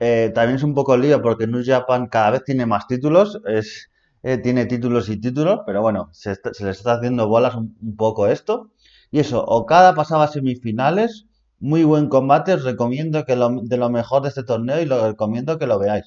Eh, 0.00 0.30
también 0.34 0.56
es 0.56 0.62
un 0.62 0.74
poco 0.74 0.96
lío 0.96 1.20
porque 1.22 1.46
New 1.46 1.62
Japan 1.64 2.06
cada 2.08 2.30
vez 2.30 2.44
tiene 2.44 2.66
más 2.66 2.86
títulos, 2.86 3.40
es, 3.46 3.90
eh, 4.22 4.38
tiene 4.38 4.66
títulos 4.66 5.08
y 5.08 5.20
títulos, 5.20 5.60
pero 5.66 5.82
bueno, 5.82 6.08
se, 6.12 6.34
se 6.34 6.64
les 6.64 6.78
está 6.78 6.94
haciendo 6.94 7.28
bolas 7.28 7.54
un 7.54 7.96
poco 7.96 8.26
esto. 8.28 8.70
Y 9.10 9.20
eso, 9.20 9.44
Okada 9.44 9.94
pasaba 9.94 10.24
a 10.24 10.28
semifinales, 10.28 11.26
muy 11.60 11.84
buen 11.84 12.08
combate, 12.08 12.54
os 12.54 12.64
recomiendo 12.64 13.24
que 13.24 13.36
lo, 13.36 13.50
de 13.62 13.76
lo 13.76 13.90
mejor 13.90 14.22
de 14.22 14.28
este 14.28 14.44
torneo 14.44 14.80
y 14.80 14.84
lo 14.86 15.08
recomiendo 15.08 15.58
que 15.58 15.66
lo 15.66 15.78
veáis. 15.78 16.04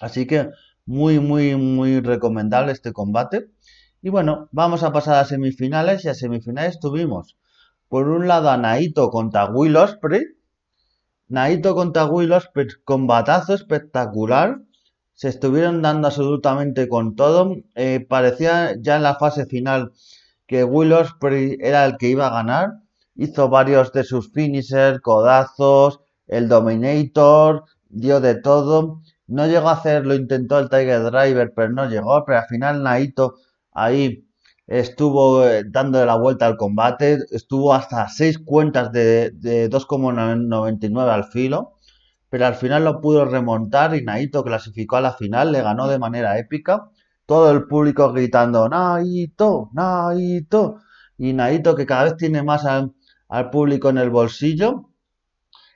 Así 0.00 0.26
que 0.26 0.50
muy, 0.86 1.18
muy, 1.20 1.56
muy 1.56 2.00
recomendable 2.00 2.72
este 2.72 2.92
combate. 2.92 3.50
Y 4.02 4.08
bueno, 4.10 4.48
vamos 4.52 4.82
a 4.82 4.92
pasar 4.92 5.16
a 5.16 5.24
semifinales 5.26 6.04
y 6.04 6.08
a 6.08 6.14
semifinales 6.14 6.80
tuvimos 6.80 7.36
por 7.88 8.08
un 8.08 8.26
lado 8.28 8.50
a 8.50 8.56
Naito 8.56 9.10
contra 9.10 9.50
Will 9.50 9.76
Ospreay 9.76 10.24
Naito 11.28 11.74
contra 11.74 12.06
Willows, 12.06 12.50
combatazo 12.84 13.54
espectacular. 13.54 14.60
Se 15.14 15.28
estuvieron 15.28 15.82
dando 15.82 16.08
absolutamente 16.08 16.88
con 16.88 17.16
todo. 17.16 17.56
Eh, 17.74 18.06
parecía 18.08 18.76
ya 18.80 18.96
en 18.96 19.02
la 19.02 19.16
fase 19.16 19.46
final 19.46 19.92
que 20.46 20.62
Willows 20.62 21.16
era 21.58 21.84
el 21.84 21.96
que 21.96 22.08
iba 22.10 22.28
a 22.28 22.30
ganar. 22.30 22.70
Hizo 23.16 23.48
varios 23.48 23.92
de 23.92 24.04
sus 24.04 24.30
finishers, 24.32 25.00
codazos, 25.00 26.00
el 26.26 26.48
Dominator, 26.48 27.64
dio 27.88 28.20
de 28.20 28.36
todo. 28.36 29.00
No 29.26 29.46
llegó 29.46 29.70
a 29.70 29.72
hacerlo, 29.72 30.14
intentó 30.14 30.58
el 30.60 30.68
Tiger 30.68 31.10
Driver, 31.10 31.52
pero 31.56 31.70
no 31.72 31.88
llegó. 31.88 32.24
Pero 32.24 32.38
al 32.38 32.46
final 32.46 32.82
Naito 32.82 33.36
ahí 33.72 34.25
estuvo 34.66 35.46
eh, 35.46 35.64
dando 35.68 36.04
la 36.04 36.16
vuelta 36.16 36.46
al 36.46 36.56
combate. 36.56 37.18
Estuvo 37.30 37.74
hasta 37.74 38.08
seis 38.08 38.38
cuentas 38.38 38.92
de, 38.92 39.30
de 39.32 39.70
2,99 39.70 41.08
al 41.08 41.24
filo. 41.24 41.74
Pero 42.28 42.46
al 42.46 42.54
final 42.56 42.84
lo 42.84 43.00
pudo 43.00 43.24
remontar 43.24 43.94
y 43.94 44.02
Naito 44.02 44.42
clasificó 44.44 44.96
a 44.96 45.00
la 45.00 45.12
final, 45.12 45.52
le 45.52 45.62
ganó 45.62 45.88
de 45.88 45.98
manera 45.98 46.38
épica. 46.38 46.90
Todo 47.24 47.50
el 47.50 47.66
público 47.66 48.12
gritando 48.12 48.68
Naito, 48.68 49.70
Naito. 49.72 50.80
Y 51.18 51.32
Naito 51.32 51.74
que 51.76 51.86
cada 51.86 52.04
vez 52.04 52.16
tiene 52.16 52.42
más 52.42 52.64
al, 52.64 52.92
al 53.28 53.50
público 53.50 53.90
en 53.90 53.98
el 53.98 54.10
bolsillo. 54.10 54.90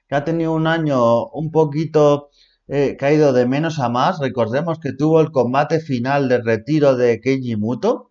Que 0.08 0.16
ha 0.16 0.24
tenido 0.24 0.52
un 0.52 0.66
año 0.66 1.26
un 1.28 1.50
poquito 1.52 2.30
eh, 2.72 2.96
caído 2.96 3.32
de 3.32 3.46
menos 3.46 3.80
a 3.80 3.88
más. 3.88 4.20
Recordemos 4.20 4.78
que 4.78 4.92
tuvo 4.92 5.20
el 5.20 5.32
combate 5.32 5.80
final 5.80 6.28
de 6.28 6.40
retiro 6.40 6.96
de 6.96 7.20
Keiji 7.20 7.56
Muto, 7.56 8.09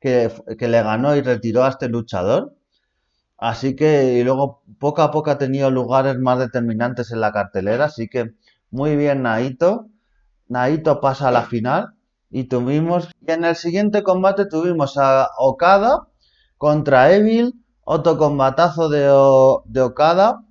que, 0.00 0.30
le 0.60 0.82
ganó 0.82 1.16
y 1.16 1.22
retiró 1.22 1.64
a 1.64 1.70
este 1.70 1.88
luchador. 1.88 2.54
Así 3.36 3.76
que, 3.76 4.14
y 4.14 4.24
luego 4.24 4.62
poco 4.78 5.02
a 5.02 5.10
poco 5.10 5.30
ha 5.30 5.38
tenido 5.38 5.70
lugares 5.70 6.18
más 6.18 6.38
determinantes 6.38 7.12
en 7.12 7.20
la 7.20 7.32
cartelera. 7.32 7.86
Así 7.86 8.08
que, 8.08 8.34
muy 8.70 8.96
bien, 8.96 9.22
Naito. 9.22 9.88
Naito 10.48 11.00
pasa 11.00 11.28
a 11.28 11.32
la 11.32 11.42
final. 11.42 11.94
Y 12.30 12.44
tuvimos, 12.44 13.10
y 13.26 13.32
en 13.32 13.44
el 13.44 13.56
siguiente 13.56 14.02
combate 14.02 14.46
tuvimos 14.46 14.98
a 14.98 15.28
Okada 15.38 16.08
contra 16.58 17.12
Evil. 17.12 17.54
Otro 17.84 18.18
combatazo 18.18 18.88
de, 18.88 19.00
de 19.66 19.80
Okada 19.80 20.42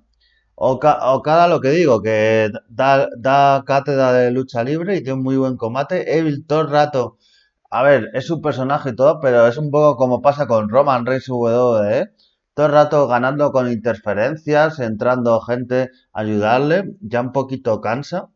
Okada 0.60 1.46
lo 1.46 1.60
que 1.60 1.70
digo, 1.70 2.02
que 2.02 2.50
da, 2.68 3.08
da, 3.16 3.62
cátedra 3.64 4.12
de 4.12 4.32
lucha 4.32 4.64
libre 4.64 4.96
y 4.96 5.02
tiene 5.02 5.12
un 5.14 5.22
muy 5.22 5.36
buen 5.36 5.56
combate. 5.56 6.18
Evil 6.18 6.44
todo 6.46 6.62
el 6.62 6.70
rato, 6.70 7.16
a 7.70 7.82
ver, 7.82 8.10
es 8.14 8.30
un 8.30 8.40
personaje 8.42 8.90
y 8.90 8.96
todo, 8.96 9.20
pero 9.20 9.46
es 9.46 9.56
un 9.58 9.70
poco 9.70 9.96
como 9.96 10.22
pasa 10.22 10.46
con 10.46 10.68
Roman 10.68 11.06
Reigns 11.06 11.28
WWE. 11.28 12.12
Todo 12.54 12.66
el 12.66 12.72
rato 12.72 13.06
ganando 13.06 13.52
con 13.52 13.70
interferencias, 13.70 14.80
entrando 14.80 15.40
gente 15.40 15.90
a 16.12 16.20
ayudarle, 16.20 16.96
ya 17.00 17.20
un 17.20 17.32
poquito 17.32 17.80
cansa. 17.80 18.30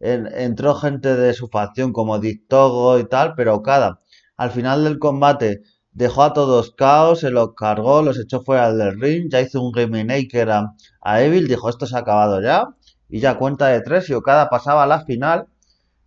entró 0.00 0.74
gente 0.74 1.14
de 1.16 1.32
su 1.34 1.48
facción 1.48 1.92
como 1.92 2.18
Dictogo 2.18 2.98
y 2.98 3.08
tal, 3.08 3.34
pero 3.36 3.54
Okada 3.56 4.00
al 4.36 4.50
final 4.50 4.84
del 4.84 4.98
combate 4.98 5.62
Dejó 5.94 6.22
a 6.22 6.32
todos 6.32 6.70
caos, 6.70 7.20
se 7.20 7.30
los 7.30 7.54
cargó, 7.54 8.00
los 8.00 8.18
echó 8.18 8.40
fuera 8.42 8.72
del 8.72 8.98
ring, 8.98 9.28
ya 9.30 9.42
hizo 9.42 9.60
un 9.60 9.72
Game 9.72 10.06
a, 10.50 10.74
a 11.02 11.22
Evil, 11.22 11.48
dijo 11.48 11.68
esto 11.68 11.84
se 11.84 11.96
ha 11.96 11.98
acabado 11.98 12.40
ya, 12.40 12.68
y 13.10 13.20
ya 13.20 13.36
cuenta 13.36 13.66
de 13.66 13.82
tres 13.82 14.08
y 14.08 14.14
Okada 14.14 14.48
pasaba 14.48 14.84
a 14.84 14.86
la 14.86 15.04
final, 15.04 15.48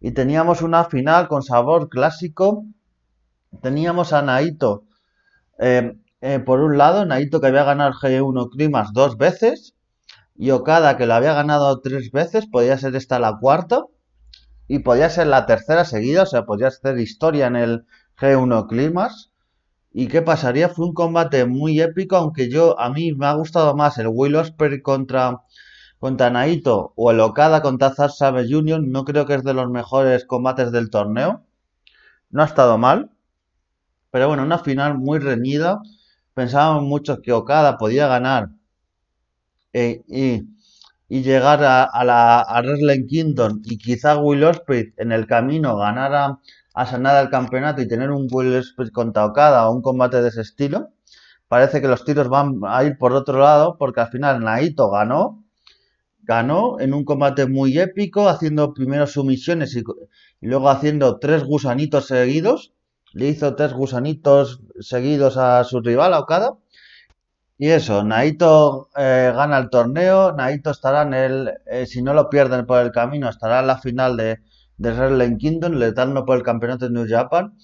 y 0.06 0.12
teníamos 0.12 0.62
una 0.62 0.84
final 0.84 1.28
con 1.28 1.42
sabor 1.42 1.90
clásico, 1.90 2.64
teníamos 3.64 4.14
a 4.14 4.22
Naito, 4.22 4.84
eh, 5.58 5.98
eh, 6.22 6.38
por 6.38 6.60
un 6.60 6.78
lado, 6.78 7.08
Naito 7.08 7.42
que 7.42 7.48
había 7.48 7.64
ganado 7.64 7.90
el 7.90 7.96
G1 7.96 8.52
Climax 8.52 8.94
dos 8.94 9.18
veces, 9.18 9.74
y 10.36 10.52
Okada 10.52 10.96
que 10.96 11.08
lo 11.08 11.16
había 11.16 11.34
ganado 11.34 11.82
tres 11.82 12.12
veces, 12.12 12.46
podía 12.46 12.78
ser 12.78 12.96
esta 12.96 13.18
la 13.18 13.40
cuarta, 13.42 13.86
y 14.68 14.78
podía 14.78 15.10
ser 15.10 15.26
la 15.26 15.48
tercera 15.48 15.86
seguida, 15.86 16.22
o 16.22 16.28
sea, 16.28 16.46
podía 16.46 16.70
ser 16.70 17.00
historia 17.00 17.48
en 17.48 17.56
el 17.56 17.86
G1 18.22 18.68
Climax. 18.68 19.32
¿Y 19.92 20.06
qué 20.08 20.22
pasaría? 20.22 20.70
Fue 20.70 20.86
un 20.86 20.94
combate 20.94 21.46
muy 21.46 21.82
épico, 21.82 22.16
aunque 22.16 22.48
yo 22.48 22.80
a 22.80 22.92
mí 22.92 23.14
me 23.14 23.26
ha 23.26 23.34
gustado 23.34 23.76
más 23.76 23.98
el 23.98 24.10
Will 24.10 24.36
Ospreay 24.36 24.84
contra, 24.84 25.42
contra 26.06 26.30
Naito 26.30 26.94
o 26.96 27.10
el 27.10 27.20
Okada 27.20 27.64
contra 27.64 27.90
Zack 27.96 28.12
Sabre 28.12 28.48
Jr. 28.48 28.80
No 28.80 29.06
creo 29.06 29.26
que 29.26 29.34
es 29.34 29.44
de 29.44 29.56
los 29.56 29.72
mejores 29.72 30.24
combates 30.26 30.72
del 30.72 30.92
torneo. 30.92 31.44
No 32.30 32.44
ha 32.44 32.46
estado 32.46 32.78
mal. 32.78 33.10
Pero 34.12 34.28
bueno, 34.28 34.44
una 34.44 34.60
final 34.60 35.00
muy 35.00 35.18
reñida. 35.18 35.82
Pensábamos 36.36 36.84
muchos 36.84 37.22
que 37.24 37.32
Okada 37.34 37.80
podía 37.80 38.08
ganar 38.08 38.50
eh, 39.74 40.04
y, 40.08 41.22
llegar 41.24 41.64
a, 41.64 42.04
la 42.04 42.42
a 42.42 42.62
Wrestling 42.62 43.08
Kingdom 43.08 43.62
y 43.64 43.80
quizá 43.80 44.18
Will 44.18 44.44
Ospreay 44.44 44.94
en 44.98 45.12
el 45.12 45.26
camino 45.26 45.76
ganara 45.78 46.40
a 46.76 46.86
sanar 46.86 47.24
el 47.24 47.32
campeonato 47.32 47.82
y 47.82 47.88
tener 47.88 48.12
un 48.12 48.28
Will 48.32 48.64
contra 48.94 49.26
Okada 49.26 49.68
o 49.68 49.74
un 49.74 49.82
combate 49.82 50.22
de 50.22 50.30
ese 50.30 50.42
estilo, 50.42 50.90
parece 51.48 51.82
que 51.82 51.88
los 51.88 52.06
tiros 52.06 52.30
van 52.30 52.60
a 52.68 52.84
ir 52.84 53.00
por 53.00 53.14
otro 53.14 53.40
lado 53.40 53.78
porque 53.80 54.02
al 54.02 54.10
final 54.10 54.44
Naito 54.44 54.92
ganó, 54.92 55.45
ganó 56.26 56.80
en 56.80 56.94
un 56.94 57.06
combate 57.06 57.48
muy 57.48 57.78
épico, 57.80 58.30
haciendo 58.30 58.74
primero 58.74 59.08
sumisiones 59.08 59.76
y, 59.76 59.84
luego 60.42 60.70
haciendo 60.70 61.20
tres 61.20 61.44
gusanitos 61.44 62.08
seguidos. 62.08 62.74
Le 63.14 63.30
hizo 63.30 63.56
tres 63.56 63.74
gusanitos 63.74 64.62
seguidos 64.80 65.38
a 65.38 65.64
su 65.64 65.82
rival, 65.82 66.14
a 66.14 66.20
Okada. 66.20 66.58
Y 67.58 67.70
eso, 67.70 68.04
Naito 68.04 68.90
eh, 68.98 69.32
gana 69.34 69.58
el 69.58 69.70
torneo, 69.70 70.34
Naito 70.34 70.72
estará 70.72 71.04
en 71.04 71.14
el, 71.14 71.52
eh, 71.66 71.86
si 71.86 72.02
no 72.02 72.14
lo 72.14 72.30
pierden 72.30 72.66
por 72.66 72.82
el 72.82 72.92
camino, 72.92 73.30
estará 73.30 73.62
en 73.62 73.68
la 73.68 73.78
final 73.78 74.18
de, 74.18 74.40
de 74.78 74.92
Wrestling 74.92 75.38
Kingdom, 75.38 75.74
letalno 75.74 76.26
por 76.26 76.36
el 76.38 76.44
campeonato 76.44 76.86
de 76.86 76.92
New 76.92 77.08
Japan. 77.08 77.56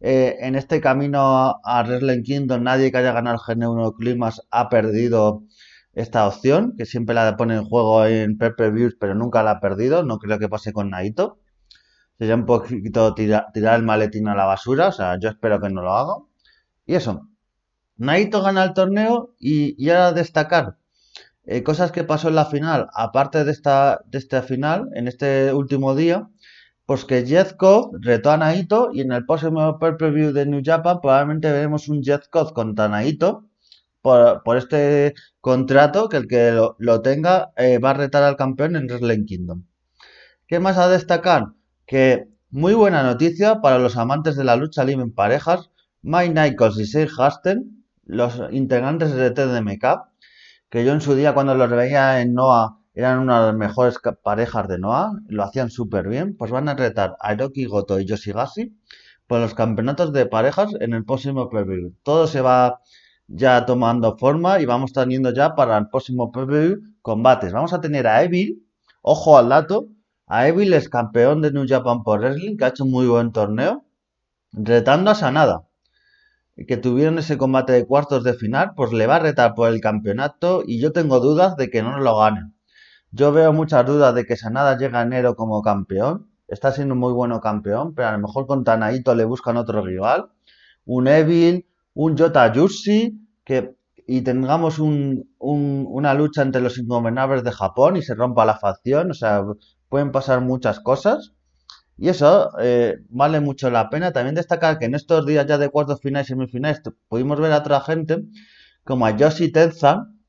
Eh, 0.00 0.36
en 0.40 0.54
este 0.54 0.80
camino 0.80 1.60
a 1.64 1.82
Wrestling 1.84 2.22
Kingdom, 2.22 2.62
nadie 2.62 2.90
que 2.90 2.98
haya 2.98 3.12
ganado 3.12 3.36
el 3.36 3.56
GN1 3.58 3.94
Climax 3.96 4.42
ha 4.50 4.68
perdido 4.68 5.42
esta 5.98 6.26
opción, 6.26 6.74
que 6.76 6.86
siempre 6.86 7.14
la 7.14 7.36
pone 7.36 7.54
en 7.56 7.64
juego 7.64 8.04
en 8.06 8.38
pay-per-views, 8.38 8.96
pero 9.00 9.14
nunca 9.14 9.42
la 9.42 9.52
ha 9.52 9.60
perdido. 9.60 10.04
No 10.04 10.18
creo 10.18 10.38
que 10.38 10.48
pase 10.48 10.72
con 10.72 10.90
Naito. 10.90 11.40
Sería 12.18 12.34
un 12.36 12.46
poquito 12.46 13.14
tirar 13.14 13.52
el 13.54 13.82
maletín 13.84 14.28
a 14.28 14.34
la 14.34 14.44
basura, 14.44 14.88
o 14.88 14.92
sea, 14.92 15.18
yo 15.20 15.28
espero 15.28 15.60
que 15.60 15.70
no 15.70 15.82
lo 15.82 15.92
haga. 15.94 16.14
Y 16.86 16.94
eso, 16.94 17.28
Naito 17.96 18.42
gana 18.42 18.64
el 18.64 18.74
torneo 18.74 19.34
y, 19.38 19.74
y 19.82 19.90
ahora 19.90 20.12
destacar 20.12 20.78
eh, 21.44 21.62
cosas 21.62 21.92
que 21.92 22.04
pasó 22.04 22.28
en 22.28 22.36
la 22.36 22.44
final, 22.46 22.88
aparte 22.94 23.44
de 23.44 23.52
esta, 23.52 24.00
de 24.06 24.18
esta 24.18 24.42
final, 24.42 24.90
en 24.94 25.08
este 25.08 25.52
último 25.52 25.94
día, 25.94 26.28
pues 26.86 27.04
que 27.04 27.26
Jethko 27.26 27.90
retó 28.00 28.30
a 28.30 28.36
Naito 28.36 28.90
y 28.92 29.00
en 29.00 29.12
el 29.12 29.26
próximo 29.26 29.78
pay-per-view 29.78 30.32
de 30.32 30.46
New 30.46 30.62
Japan 30.64 31.00
probablemente 31.00 31.50
veremos 31.50 31.88
un 31.88 32.02
Jethko 32.02 32.52
contra 32.52 32.88
Naito 32.88 33.47
por, 34.44 34.56
este 34.56 35.14
contrato 35.40 36.08
que 36.08 36.16
el 36.16 36.28
que 36.28 36.52
lo, 36.78 37.02
tenga 37.02 37.52
eh, 37.56 37.78
va 37.78 37.90
a 37.90 37.94
retar 37.94 38.22
al 38.22 38.36
campeón 38.36 38.76
en 38.76 38.86
Wrestling 38.86 39.26
Kingdom. 39.26 39.64
¿Qué 40.46 40.60
más 40.60 40.78
a 40.78 40.88
destacar? 40.88 41.48
Que 41.86 42.28
muy 42.50 42.74
buena 42.74 43.02
noticia 43.02 43.60
para 43.60 43.78
los 43.78 43.96
amantes 43.96 44.36
de 44.36 44.44
la 44.44 44.56
lucha 44.56 44.84
libre 44.84 45.02
en 45.02 45.12
parejas, 45.12 45.70
Mike 46.02 46.34
Nichols 46.34 46.78
y 46.78 46.86
Sage 46.86 47.10
Hasten, 47.18 47.84
los 48.04 48.40
integrantes 48.50 49.12
de 49.12 49.30
TDMK, 49.30 49.84
que 50.70 50.84
yo 50.84 50.92
en 50.92 51.00
su 51.00 51.14
día 51.14 51.34
cuando 51.34 51.54
los 51.54 51.70
veía 51.70 52.22
en 52.22 52.34
Noah 52.34 52.78
eran 52.94 53.18
una 53.18 53.40
de 53.40 53.46
las 53.48 53.56
mejores 53.56 53.98
parejas 54.22 54.68
de 54.68 54.78
Noah, 54.78 55.12
lo 55.28 55.44
hacían 55.44 55.70
súper 55.70 56.08
bien, 56.08 56.36
pues 56.36 56.50
van 56.50 56.68
a 56.68 56.74
retar 56.74 57.16
a 57.20 57.34
Hiroki 57.34 57.66
Goto 57.66 58.00
y 58.00 58.06
Yoshigashi 58.06 58.74
por 59.26 59.40
los 59.40 59.54
campeonatos 59.54 60.12
de 60.12 60.26
parejas 60.26 60.72
en 60.80 60.94
el 60.94 61.04
próximo 61.04 61.48
preview. 61.48 61.92
Todo 62.02 62.26
se 62.26 62.40
va 62.40 62.80
ya 63.28 63.66
tomando 63.66 64.16
forma 64.16 64.60
y 64.60 64.66
vamos 64.66 64.92
teniendo 64.92 65.32
ya 65.32 65.54
para 65.54 65.76
el 65.78 65.88
próximo 65.88 66.32
preview 66.32 66.80
combates. 67.02 67.52
Vamos 67.52 67.72
a 67.72 67.80
tener 67.80 68.06
a 68.06 68.22
Evil, 68.22 68.66
ojo 69.02 69.38
al 69.38 69.50
dato, 69.50 69.88
a 70.26 70.48
Evil 70.48 70.72
es 70.72 70.88
campeón 70.88 71.42
de 71.42 71.52
New 71.52 71.66
Japan 71.68 72.02
por 72.02 72.20
Wrestling, 72.20 72.56
que 72.56 72.64
ha 72.64 72.68
hecho 72.68 72.84
un 72.84 72.90
muy 72.90 73.06
buen 73.06 73.32
torneo, 73.32 73.84
retando 74.52 75.10
a 75.10 75.14
Sanada, 75.14 75.68
que 76.66 76.76
tuvieron 76.76 77.18
ese 77.18 77.38
combate 77.38 77.72
de 77.72 77.86
cuartos 77.86 78.24
de 78.24 78.34
final, 78.34 78.72
pues 78.74 78.92
le 78.92 79.06
va 79.06 79.16
a 79.16 79.20
retar 79.20 79.54
por 79.54 79.68
el 79.68 79.80
campeonato 79.80 80.62
y 80.66 80.80
yo 80.80 80.92
tengo 80.92 81.20
dudas 81.20 81.56
de 81.56 81.70
que 81.70 81.82
no 81.82 81.98
lo 82.00 82.18
ganen. 82.18 82.54
Yo 83.10 83.32
veo 83.32 83.52
muchas 83.52 83.86
dudas 83.86 84.14
de 84.14 84.26
que 84.26 84.36
Sanada 84.36 84.76
llega 84.76 85.00
a 85.00 85.02
enero 85.02 85.34
como 85.34 85.62
campeón. 85.62 86.30
Está 86.46 86.72
siendo 86.72 86.94
un 86.94 87.00
muy 87.00 87.12
bueno 87.12 87.40
campeón, 87.40 87.94
pero 87.94 88.08
a 88.08 88.12
lo 88.12 88.18
mejor 88.18 88.46
con 88.46 88.64
Tanaito 88.64 89.14
le 89.14 89.24
buscan 89.24 89.56
otro 89.56 89.82
rival. 89.82 90.30
Un 90.84 91.08
Evil, 91.08 91.66
un 91.98 92.16
Jota 92.16 92.52
Yushi, 92.52 93.18
que 93.44 93.74
y 94.06 94.22
tengamos 94.22 94.78
un, 94.78 95.28
una 95.38 96.14
lucha 96.14 96.42
entre 96.42 96.60
los 96.62 96.78
ingobernables 96.78 97.42
de 97.42 97.50
Japón 97.50 97.96
y 97.96 98.02
se 98.02 98.14
rompa 98.14 98.46
la 98.46 98.56
facción. 98.56 99.10
O 99.10 99.14
sea, 99.14 99.42
pueden 99.88 100.12
pasar 100.12 100.40
muchas 100.40 100.78
cosas. 100.78 101.32
Y 101.96 102.08
eso 102.08 102.50
eh, 102.60 102.98
vale 103.08 103.40
mucho 103.40 103.68
la 103.68 103.90
pena. 103.90 104.12
También 104.12 104.36
destacar 104.36 104.78
que 104.78 104.84
en 104.86 104.94
estos 104.94 105.26
días 105.26 105.44
ya 105.46 105.58
de 105.58 105.70
cuartos 105.70 106.00
finales 106.00 106.28
y 106.28 106.34
semifinales 106.34 106.82
pudimos 107.08 107.40
ver 107.40 107.52
a 107.52 107.58
otra 107.58 107.80
gente 107.80 108.22
como 108.84 109.04
a 109.04 109.16
Yoshi 109.16 109.50
Tenzan, 109.50 110.20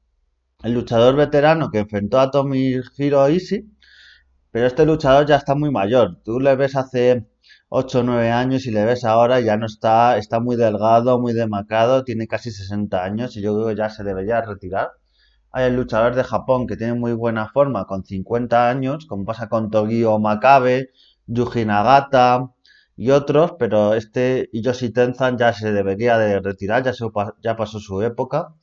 el 0.64 0.74
luchador 0.74 1.16
veterano 1.16 1.70
que 1.70 1.80
enfrentó 1.80 2.20
a 2.20 2.32
Tomohiro 2.32 3.30
Ishii, 3.30 3.70
pero 4.52 4.66
este 4.66 4.88
luchador 4.88 5.28
ya 5.28 5.36
está 5.36 5.54
muy 5.54 5.70
mayor. 5.72 6.20
Tú 6.24 6.40
le 6.40 6.56
ves 6.56 6.76
hace 6.76 7.30
8 7.70 8.00
o 8.00 8.04
9 8.04 8.32
años 8.32 8.66
y 8.66 8.72
le 8.72 8.86
ves 8.86 9.04
ahora, 9.06 9.40
ya 9.42 9.58
no 9.58 9.66
está, 9.68 10.18
está 10.18 10.40
muy 10.40 10.56
delgado, 10.56 11.20
muy 11.20 11.34
demacrado, 11.34 12.04
tiene 12.04 12.28
casi 12.28 12.52
60 12.52 13.04
años 13.04 13.38
y 13.38 13.42
yo 13.42 13.56
creo 13.56 13.68
que 13.70 13.76
ya 13.76 13.90
se 13.90 14.04
debería 14.04 14.42
retirar. 14.42 14.92
Hay 15.52 15.66
el 15.66 15.76
luchador 15.76 16.16
de 16.16 16.24
Japón 16.24 16.68
que 16.68 16.78
tiene 16.78 16.94
muy 16.94 17.14
buena 17.14 17.48
forma 17.50 17.86
con 17.86 18.04
50 18.06 18.70
años, 18.70 19.06
como 19.08 19.26
pasa 19.26 19.50
con 19.50 19.70
Togio 19.72 20.20
Makabe, 20.20 20.90
Yuji 21.28 21.66
Nagata 21.66 22.52
y 22.96 23.12
otros, 23.12 23.54
pero 23.60 23.94
este 23.96 24.50
Yoshi 24.54 24.92
Tenzan 24.92 25.38
ya 25.38 25.54
se 25.54 25.72
debería 25.72 26.18
de 26.18 26.40
retirar, 26.40 26.84
ya, 26.84 26.94
ya 27.42 27.56
pasó 27.56 27.80
su 27.80 28.02
época 28.02 28.56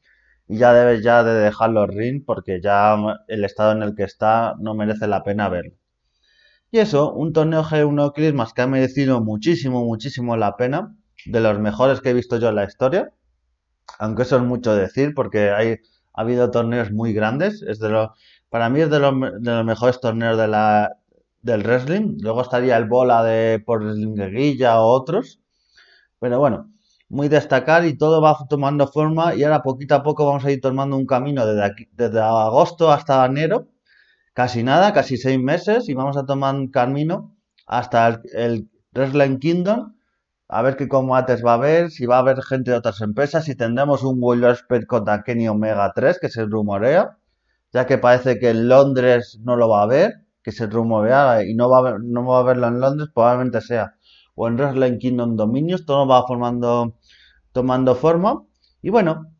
y 0.48 0.58
ya 0.58 0.72
debe 0.72 1.02
ya 1.02 1.22
de 1.24 1.34
dejarlo 1.34 1.86
ring 1.86 2.24
porque 2.24 2.60
ya 2.62 2.96
el 3.28 3.44
estado 3.44 3.72
en 3.72 3.82
el 3.82 3.94
que 3.94 4.04
está 4.04 4.54
no 4.60 4.74
merece 4.74 5.06
la 5.06 5.22
pena 5.22 5.48
verlo. 5.48 5.76
Y 6.70 6.78
eso, 6.78 7.12
un 7.12 7.32
torneo 7.32 7.62
G1 7.64 8.12
Christmas 8.12 8.52
que 8.52 8.62
ha 8.62 8.66
merecido 8.66 9.20
muchísimo, 9.20 9.84
muchísimo 9.84 10.36
la 10.36 10.56
pena, 10.56 10.94
de 11.24 11.40
los 11.40 11.58
mejores 11.58 12.00
que 12.00 12.10
he 12.10 12.14
visto 12.14 12.38
yo 12.38 12.48
en 12.48 12.56
la 12.56 12.64
historia, 12.64 13.12
aunque 13.98 14.22
eso 14.22 14.36
es 14.36 14.42
mucho 14.42 14.74
decir 14.74 15.14
porque 15.14 15.50
hay, 15.50 15.78
ha 16.14 16.22
habido 16.22 16.50
torneos 16.50 16.92
muy 16.92 17.12
grandes, 17.12 17.62
es 17.62 17.78
de 17.78 17.90
lo, 17.90 18.14
para 18.48 18.68
mí 18.70 18.80
es 18.80 18.90
de 18.90 18.98
los, 19.00 19.14
de 19.40 19.50
los 19.52 19.64
mejores 19.64 20.00
torneos 20.00 20.38
de 20.38 20.48
la, 20.48 20.96
del 21.42 21.62
wrestling, 21.62 22.18
luego 22.20 22.42
estaría 22.42 22.76
el 22.76 22.86
bola 22.86 23.22
de 23.24 23.60
por 23.64 23.82
guilla 24.30 24.80
o 24.80 24.88
otros, 24.88 25.40
pero 26.20 26.38
bueno, 26.38 26.70
muy 27.08 27.28
destacar 27.28 27.84
y 27.86 27.96
todo 27.96 28.20
va 28.20 28.36
tomando 28.48 28.86
forma 28.88 29.34
y 29.34 29.44
ahora 29.44 29.62
poquito 29.62 29.94
a 29.94 30.02
poco 30.02 30.26
vamos 30.26 30.44
a 30.44 30.50
ir 30.52 30.60
tomando 30.60 30.96
un 30.96 31.06
camino 31.06 31.46
desde, 31.46 31.88
desde 31.92 32.20
agosto 32.20 32.90
hasta 32.90 33.24
enero, 33.24 33.68
casi 34.36 34.62
nada, 34.62 34.92
casi 34.92 35.16
seis 35.16 35.40
meses 35.40 35.88
y 35.88 35.94
vamos 35.94 36.18
a 36.18 36.26
tomar 36.26 36.54
un 36.54 36.68
camino 36.70 37.34
hasta 37.66 38.20
el, 38.34 38.68
Wrestling 38.92 39.38
Kingdom, 39.38 39.94
a 40.48 40.62
ver 40.62 40.76
qué 40.76 40.88
combates 40.88 41.44
va 41.44 41.52
a 41.52 41.54
haber, 41.54 41.90
si 41.90 42.04
va 42.04 42.16
a 42.16 42.18
haber 42.20 42.42
gente 42.42 42.70
de 42.70 42.76
otras 42.76 43.00
empresas, 43.00 43.46
si 43.46 43.54
tendremos 43.54 44.02
un 44.04 44.22
World 44.22 44.44
Respect 44.44 44.86
contra 44.86 45.22
Kenny 45.22 45.48
Omega 45.48 45.92
3, 45.94 46.18
que 46.20 46.28
se 46.28 46.44
rumorea, 46.44 47.16
ya 47.72 47.86
que 47.86 47.96
parece 47.96 48.38
que 48.38 48.50
en 48.50 48.68
Londres 48.68 49.38
no 49.42 49.56
lo 49.56 49.70
va 49.70 49.80
a 49.80 49.84
haber, 49.84 50.26
que 50.42 50.52
se 50.52 50.66
rumorea 50.66 51.42
y 51.44 51.54
no 51.54 51.70
va 51.70 51.90
a, 51.90 51.98
no 51.98 52.26
va 52.26 52.40
a 52.40 52.42
verlo 52.42 52.68
en 52.68 52.80
Londres, 52.80 53.08
probablemente 53.14 53.60
sea 53.62 53.94
o 54.34 54.48
en 54.48 54.56
Wrestling 54.56 54.98
Kingdom 54.98 55.36
Dominions, 55.36 55.86
todo 55.86 56.06
va 56.06 56.26
formando, 56.26 56.98
tomando 57.52 57.94
forma. 57.94 58.42
Y 58.82 58.90
bueno, 58.90 59.32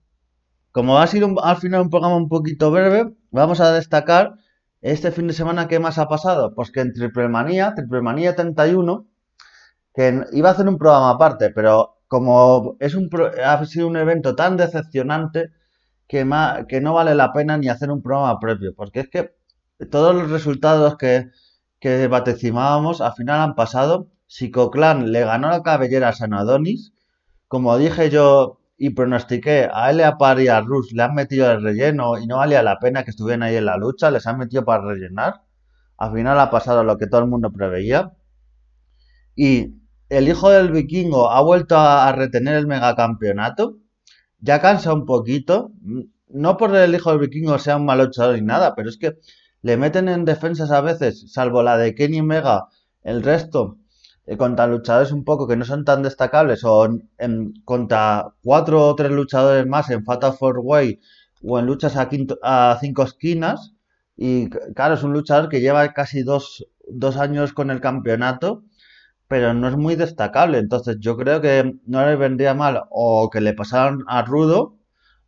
como 0.73 0.95
va 0.95 1.03
a 1.03 1.07
ser 1.07 1.23
al 1.43 1.57
final 1.59 1.83
un 1.83 1.91
programa 1.91 2.17
un 2.17 2.29
poquito 2.29 2.71
breve, 2.71 3.15
vamos 3.31 3.61
a 3.61 3.73
destacar 3.73 4.37
este 4.81 5.11
fin 5.13 5.27
de 5.27 5.35
semana 5.35 5.69
qué 5.69 5.79
más 5.79 5.99
ha 5.99 6.09
pasado. 6.09 6.55
Pues 6.55 6.71
que 6.71 6.81
en 6.81 6.93
Triple 6.93 7.29
Manía, 7.29 7.75
Triple 7.75 8.03
Manía 8.03 8.37
31, 8.37 9.07
que 9.95 10.23
iba 10.33 10.49
a 10.51 10.53
hacer 10.53 10.69
un 10.69 10.79
programa 10.79 11.11
aparte, 11.11 11.51
pero 11.51 11.99
como 12.09 12.77
es 12.81 12.95
un, 12.95 13.11
ha 13.45 13.65
sido 13.65 13.89
un 13.89 13.97
evento 13.97 14.37
tan 14.37 14.57
decepcionante 14.57 15.51
que, 16.07 16.29
que 16.69 16.81
no 16.81 16.95
vale 16.95 17.15
la 17.15 17.33
pena 17.33 17.57
ni 17.59 17.69
hacer 17.69 17.91
un 17.91 18.03
programa 18.03 18.39
propio, 18.39 18.75
porque 18.75 19.01
es 19.01 19.09
que 19.09 19.35
todos 19.91 20.15
los 20.15 20.31
resultados 20.31 20.97
que, 20.97 21.31
que 21.81 22.07
vaticimábamos 22.09 23.01
al 23.01 23.15
final 23.15 23.41
han 23.41 23.55
pasado 23.55 24.09
Clan 24.73 25.13
le 25.13 25.25
ganó 25.25 25.51
la 25.51 25.63
cabellera 25.63 26.09
a 26.09 26.13
San 26.13 26.35
Adonis. 26.35 26.93
Como 27.49 27.79
dije 27.79 28.11
yo 28.11 28.59
y 28.79 28.91
pronostiqué, 28.91 29.69
a 29.73 29.91
Elia 29.91 30.19
Par 30.19 30.41
y 30.41 30.49
a 30.49 30.61
Rus 30.61 30.93
le 30.93 31.03
han 31.03 31.15
metido 31.15 31.51
el 31.51 31.63
relleno 31.63 32.19
y 32.19 32.27
no 32.27 32.37
valía 32.39 32.63
la 32.63 32.79
pena 32.79 33.05
que 33.05 33.11
estuvieran 33.11 33.43
ahí 33.43 33.57
en 33.57 33.65
la 33.65 33.77
lucha, 33.77 34.11
les 34.11 34.27
han 34.27 34.39
metido 34.39 34.65
para 34.65 34.85
rellenar. 34.85 35.43
Al 35.97 36.13
final 36.13 36.39
ha 36.39 36.51
pasado 36.51 36.85
lo 36.85 36.99
que 36.99 37.07
todo 37.07 37.23
el 37.23 37.29
mundo 37.29 37.53
preveía. 37.53 38.13
Y 39.35 39.75
el 40.09 40.29
hijo 40.29 40.51
del 40.51 40.71
vikingo 40.73 41.31
ha 41.31 41.41
vuelto 41.43 41.77
a, 41.79 42.11
retener 42.13 42.55
el 42.55 42.67
megacampeonato. 42.67 43.79
Ya 44.41 44.61
cansa 44.61 44.93
un 44.93 45.07
poquito. 45.07 45.73
No 46.29 46.57
por 46.59 46.75
el 46.77 46.95
hijo 46.95 47.11
del 47.11 47.21
vikingo 47.21 47.59
sea 47.59 47.77
un 47.77 47.87
mal 47.87 47.99
luchador 47.99 48.35
ni 48.35 48.43
nada, 48.43 48.75
pero 48.75 48.91
es 48.91 48.99
que 48.99 49.17
le 49.63 49.77
meten 49.77 50.09
en 50.09 50.25
defensas 50.25 50.71
a 50.71 50.81
veces, 50.81 51.33
salvo 51.33 51.63
la 51.63 51.77
de 51.77 51.95
Kenny 51.95 52.23
Mega, 52.23 52.69
el 53.03 53.23
resto 53.23 53.79
contra 54.39 54.67
luchadores 54.67 55.13
un 55.13 55.25
poco 55.25 55.47
que 55.47 55.57
no 55.57 55.65
son 55.65 55.85
tan 55.85 56.03
destacables 56.03 56.65
o 56.65 56.89
en, 57.19 57.55
contra 57.65 58.35
cuatro 58.43 58.87
o 58.89 58.95
tres 58.97 59.13
luchadores 59.13 59.67
más 59.67 59.89
en 59.91 60.05
Fatal 60.05 60.33
Four 60.33 60.61
Way 60.63 61.01
o 61.45 61.59
en 61.59 61.67
luchas 61.67 61.97
a, 61.97 62.09
a 62.43 62.79
cinco 62.81 63.05
esquinas. 63.05 63.75
Y 64.17 64.49
claro, 64.75 64.95
es 64.95 65.03
un 65.03 65.13
luchador 65.13 65.49
que 65.49 65.61
lleva 65.61 65.93
casi 65.93 66.23
dos, 66.23 66.67
dos 66.89 67.17
años 67.17 67.53
con 67.53 67.71
el 67.71 67.81
campeonato, 67.81 68.65
pero 69.29 69.55
no 69.55 69.69
es 69.69 69.77
muy 69.77 69.97
destacable. 69.97 70.59
Entonces 70.59 70.97
yo 71.01 71.17
creo 71.17 71.41
que 71.41 71.75
no 71.87 72.05
le 72.07 72.17
vendría 72.17 72.55
mal 72.55 72.83
o 72.91 73.31
que 73.31 73.41
le 73.41 73.55
pasaran 73.55 74.01
a 74.09 74.23
Rudo 74.23 74.77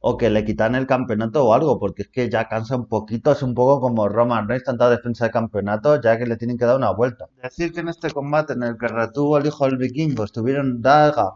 o 0.01 0.17
que 0.17 0.31
le 0.31 0.45
quitan 0.45 0.75
el 0.75 0.87
campeonato 0.87 1.45
o 1.45 1.55
algo, 1.55 1.79
porque 1.79 2.03
es 2.03 2.09
que 2.09 2.31
ya 2.31 2.49
cansa 2.49 2.77
un 2.77 2.87
poquito, 2.87 3.33
es 3.33 3.43
un 3.43 3.55
poco 3.55 3.81
como 3.81 4.09
Roman 4.09 4.49
Reigns, 4.49 4.65
tanta 4.65 4.89
defensa 4.91 5.27
de 5.27 5.31
campeonato, 5.33 6.01
ya 6.01 6.17
que 6.19 6.27
le 6.27 6.37
tienen 6.37 6.57
que 6.57 6.65
dar 6.65 6.77
una 6.77 6.93
vuelta. 6.93 7.27
Decir 7.43 7.73
que 7.73 7.81
en 7.81 7.89
este 7.89 8.11
combate 8.11 8.53
en 8.53 8.63
el 8.63 8.79
que 8.79 8.89
retuvo 8.89 9.39
el 9.39 9.47
hijo 9.47 9.65
del 9.67 9.77
vikingo 9.77 10.25
estuvieron 10.25 10.81
Daga, 10.81 11.35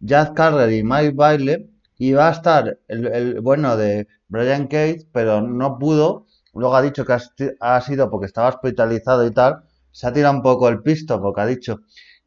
Jack 0.00 0.34
Carter 0.34 0.70
y 0.72 0.82
Mike 0.82 1.12
Bailey, 1.14 1.70
iba 1.98 2.28
a 2.28 2.32
estar 2.32 2.78
el, 2.88 3.40
bueno 3.40 3.76
de 3.76 4.06
Brian 4.28 4.66
Cage, 4.66 5.06
pero 5.12 5.40
no 5.40 5.78
pudo, 5.78 6.26
luego 6.52 6.76
ha 6.76 6.82
dicho 6.82 7.04
que 7.04 7.16
ha 7.60 7.80
sido 7.80 8.10
porque 8.10 8.26
estaba 8.26 8.48
hospitalizado 8.48 9.26
y 9.26 9.30
tal, 9.30 9.62
se 9.92 10.06
ha 10.08 10.12
tirado 10.12 10.34
un 10.34 10.42
poco 10.42 10.68
el 10.68 10.82
pisto 10.82 11.20
porque 11.22 11.40
ha 11.40 11.46
dicho 11.46 11.80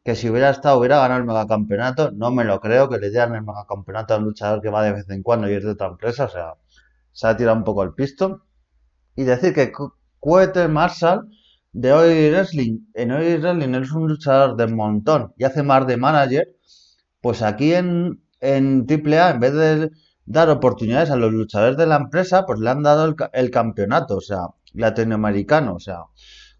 que 0.08 0.14
si 0.14 0.30
hubiera 0.30 0.48
estado, 0.48 0.78
hubiera 0.78 1.00
ganado 1.00 1.20
el 1.20 1.26
megacampeonato. 1.26 2.12
No 2.12 2.30
me 2.30 2.42
lo 2.42 2.60
creo 2.60 2.88
que 2.88 2.96
le 2.96 3.10
dieran 3.10 3.34
el 3.34 3.42
megacampeonato 3.42 4.14
a 4.14 4.16
un 4.16 4.24
luchador 4.24 4.62
que 4.62 4.70
va 4.70 4.82
de 4.82 4.92
vez 4.92 5.10
en 5.10 5.22
cuando 5.22 5.50
y 5.50 5.52
es 5.52 5.62
de 5.62 5.72
otra 5.72 5.88
empresa. 5.88 6.24
O 6.24 6.28
sea, 6.30 6.54
se 7.12 7.26
ha 7.26 7.36
tirado 7.36 7.58
un 7.58 7.64
poco 7.64 7.82
el 7.82 7.92
pisto. 7.92 8.46
Y 9.16 9.24
decir 9.24 9.52
que 9.52 9.70
Cuete 10.18 10.66
Marshall 10.66 11.28
de 11.72 11.92
Hoy 11.92 12.30
Wrestling, 12.30 12.78
en 12.94 13.12
Hoy 13.12 13.36
Wrestling 13.36 13.74
es 13.74 13.92
un 13.92 14.08
luchador 14.08 14.56
de 14.56 14.66
montón 14.68 15.34
y 15.36 15.44
hace 15.44 15.62
más 15.62 15.86
de 15.86 15.98
manager. 15.98 16.56
Pues 17.20 17.42
aquí 17.42 17.74
en, 17.74 18.22
en 18.40 18.86
AAA, 18.88 19.32
en 19.32 19.40
vez 19.40 19.52
de 19.52 19.90
dar 20.24 20.48
oportunidades 20.48 21.10
a 21.10 21.16
los 21.16 21.30
luchadores 21.34 21.76
de 21.76 21.86
la 21.86 21.96
empresa, 21.96 22.46
pues 22.46 22.60
le 22.60 22.70
han 22.70 22.82
dado 22.82 23.04
el, 23.04 23.14
el 23.34 23.50
campeonato, 23.50 24.16
o 24.16 24.20
sea, 24.22 24.46
latinoamericano, 24.72 25.74
o 25.74 25.80
sea, 25.80 25.98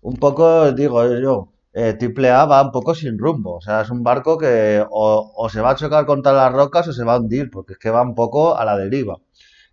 un 0.03 0.17
poco, 0.17 0.71
digo 0.73 1.03
yo, 1.19 1.55
triple 1.99 2.31
A 2.31 2.45
va 2.47 2.63
un 2.63 2.71
poco 2.73 2.95
sin 2.95 3.19
rumbo. 3.19 3.57
O 3.57 3.61
sea, 3.61 3.83
es 3.83 3.91
un 3.91 4.03
barco 4.03 4.39
que 4.39 4.85
o, 4.91 5.49
se 5.51 5.61
va 5.61 5.71
a 5.71 5.77
chocar 5.77 6.07
contra 6.07 6.33
las 6.33 6.53
rocas 6.53 6.89
o 6.89 6.93
se 6.93 7.05
va 7.05 7.15
a 7.15 7.19
hundir, 7.19 7.51
porque 7.51 7.75
es 7.75 7.79
que 7.79 7.91
va 7.91 8.03
un 8.03 8.15
poco 8.15 8.57
a 8.57 8.65
la 8.65 8.77
deriva. 8.77 9.19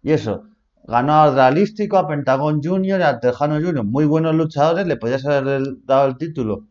Y 0.02 0.12
eso, 0.12 0.44
ganó 0.86 1.14
a 1.14 1.32
Realístico, 1.32 1.98
a 1.98 2.08
Pentagon 2.08 2.62
Junior 2.64 3.00
y 3.00 3.04
a 3.04 3.20
Tejano 3.20 3.56
Junior. 3.56 3.84
Muy 3.84 4.06
buenos 4.06 4.36
luchadores, 4.36 4.88
le 4.88 4.98
podías 4.98 5.26
haber 5.26 5.64
dado 5.86 6.08
el 6.08 6.18
título 6.18 6.68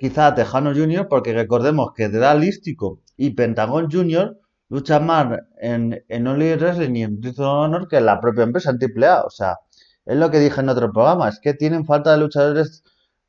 quizá 0.00 0.28
a 0.28 0.34
Tejano 0.34 0.74
Junior, 0.74 1.08
porque 1.08 1.34
recordemos 1.34 1.92
que 1.94 2.08
Realístico 2.08 3.00
y 3.16 3.30
Pentagon 3.30 3.90
Junior 3.90 4.40
luchan 4.70 5.04
más 5.06 5.40
en, 5.60 6.02
en 6.08 6.26
Only 6.26 6.54
Wrestling 6.54 6.94
y 6.96 7.02
en 7.02 7.22
Ring 7.22 7.38
Honor 7.38 7.86
que 7.86 7.98
en 7.98 8.06
la 8.06 8.20
propia 8.20 8.44
empresa 8.44 8.70
en 8.70 8.78
AAA. 8.80 9.24
O 9.24 9.30
sea, 9.30 9.58
es 10.06 10.16
lo 10.16 10.30
que 10.30 10.38
dije 10.38 10.60
en 10.60 10.70
otro 10.70 10.90
programa, 10.90 11.28
es 11.28 11.38
que 11.38 11.52
tienen 11.54 11.84
falta 11.84 12.12
de 12.12 12.18
luchadores 12.18 12.82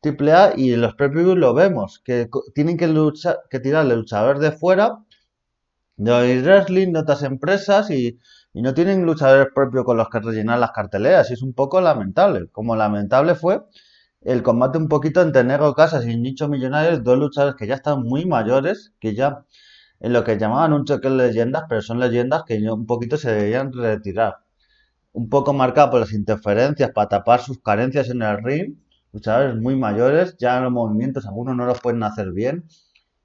AAA 0.04 0.54
y 0.58 0.74
en 0.74 0.82
los 0.82 0.96
propios 0.96 1.38
lo 1.38 1.54
vemos, 1.54 2.00
que 2.04 2.30
tienen 2.56 2.78
que, 2.78 2.88
luchar, 2.88 3.42
que 3.50 3.60
tirarle 3.60 3.96
luchadores 3.96 4.42
de 4.42 4.52
fuera, 4.52 5.00
de 5.98 6.42
wrestling, 6.42 6.94
de 6.94 7.00
otras 7.00 7.24
empresas 7.24 7.90
y, 7.92 8.20
no 8.54 8.74
tienen 8.74 9.06
luchadores 9.06 9.48
propios 9.56 9.86
con 9.86 9.98
los 9.98 10.10
que 10.10 10.20
rellenar 10.20 10.60
las 10.60 10.72
carteleras 10.72 11.30
y 11.30 11.34
es 11.36 11.42
un 11.42 11.54
poco 11.54 11.80
lamentable. 11.80 12.50
Como 12.52 12.76
lamentable 12.76 13.36
fue 13.36 13.62
el 14.22 14.44
combate 14.44 14.78
un 14.78 14.90
poquito 14.90 15.22
entre 15.22 15.44
Negro 15.44 15.74
Casas 15.74 16.06
y 16.06 16.18
Nicho 16.18 16.50
Millonarios, 16.50 17.04
dos 17.04 17.18
luchadores 17.18 17.56
que 17.56 17.68
ya 17.68 17.76
están 17.76 18.04
muy 18.04 18.26
mayores, 18.26 18.94
que 19.00 19.16
ya 19.16 19.46
en 20.02 20.14
lo 20.14 20.24
que 20.24 20.38
llamaban 20.38 20.74
un 20.74 20.86
choque 20.86 21.10
de 21.10 21.16
leyendas, 21.16 21.64
pero 21.70 21.82
son 21.82 22.00
leyendas 22.00 22.44
que 22.46 22.58
un 22.70 22.86
poquito 22.86 23.18
se 23.18 23.32
deberían 23.32 23.72
retirar. 23.72 24.38
Un 25.14 25.30
poco 25.30 25.54
marcado 25.54 25.92
por 25.92 26.00
las 26.02 26.14
interferencias 26.14 26.92
para 26.92 27.10
tapar 27.10 27.42
sus 27.42 27.60
carencias 27.62 28.10
en 28.10 28.22
el 28.22 28.44
ring 28.44 28.81
luchadores 29.14 29.56
muy 29.56 29.76
mayores, 29.76 30.36
ya 30.38 30.60
los 30.62 30.72
movimientos 30.72 31.26
algunos 31.28 31.56
no 31.56 31.66
los 31.66 31.80
pueden 31.82 32.04
hacer 32.04 32.32
bien. 32.32 32.66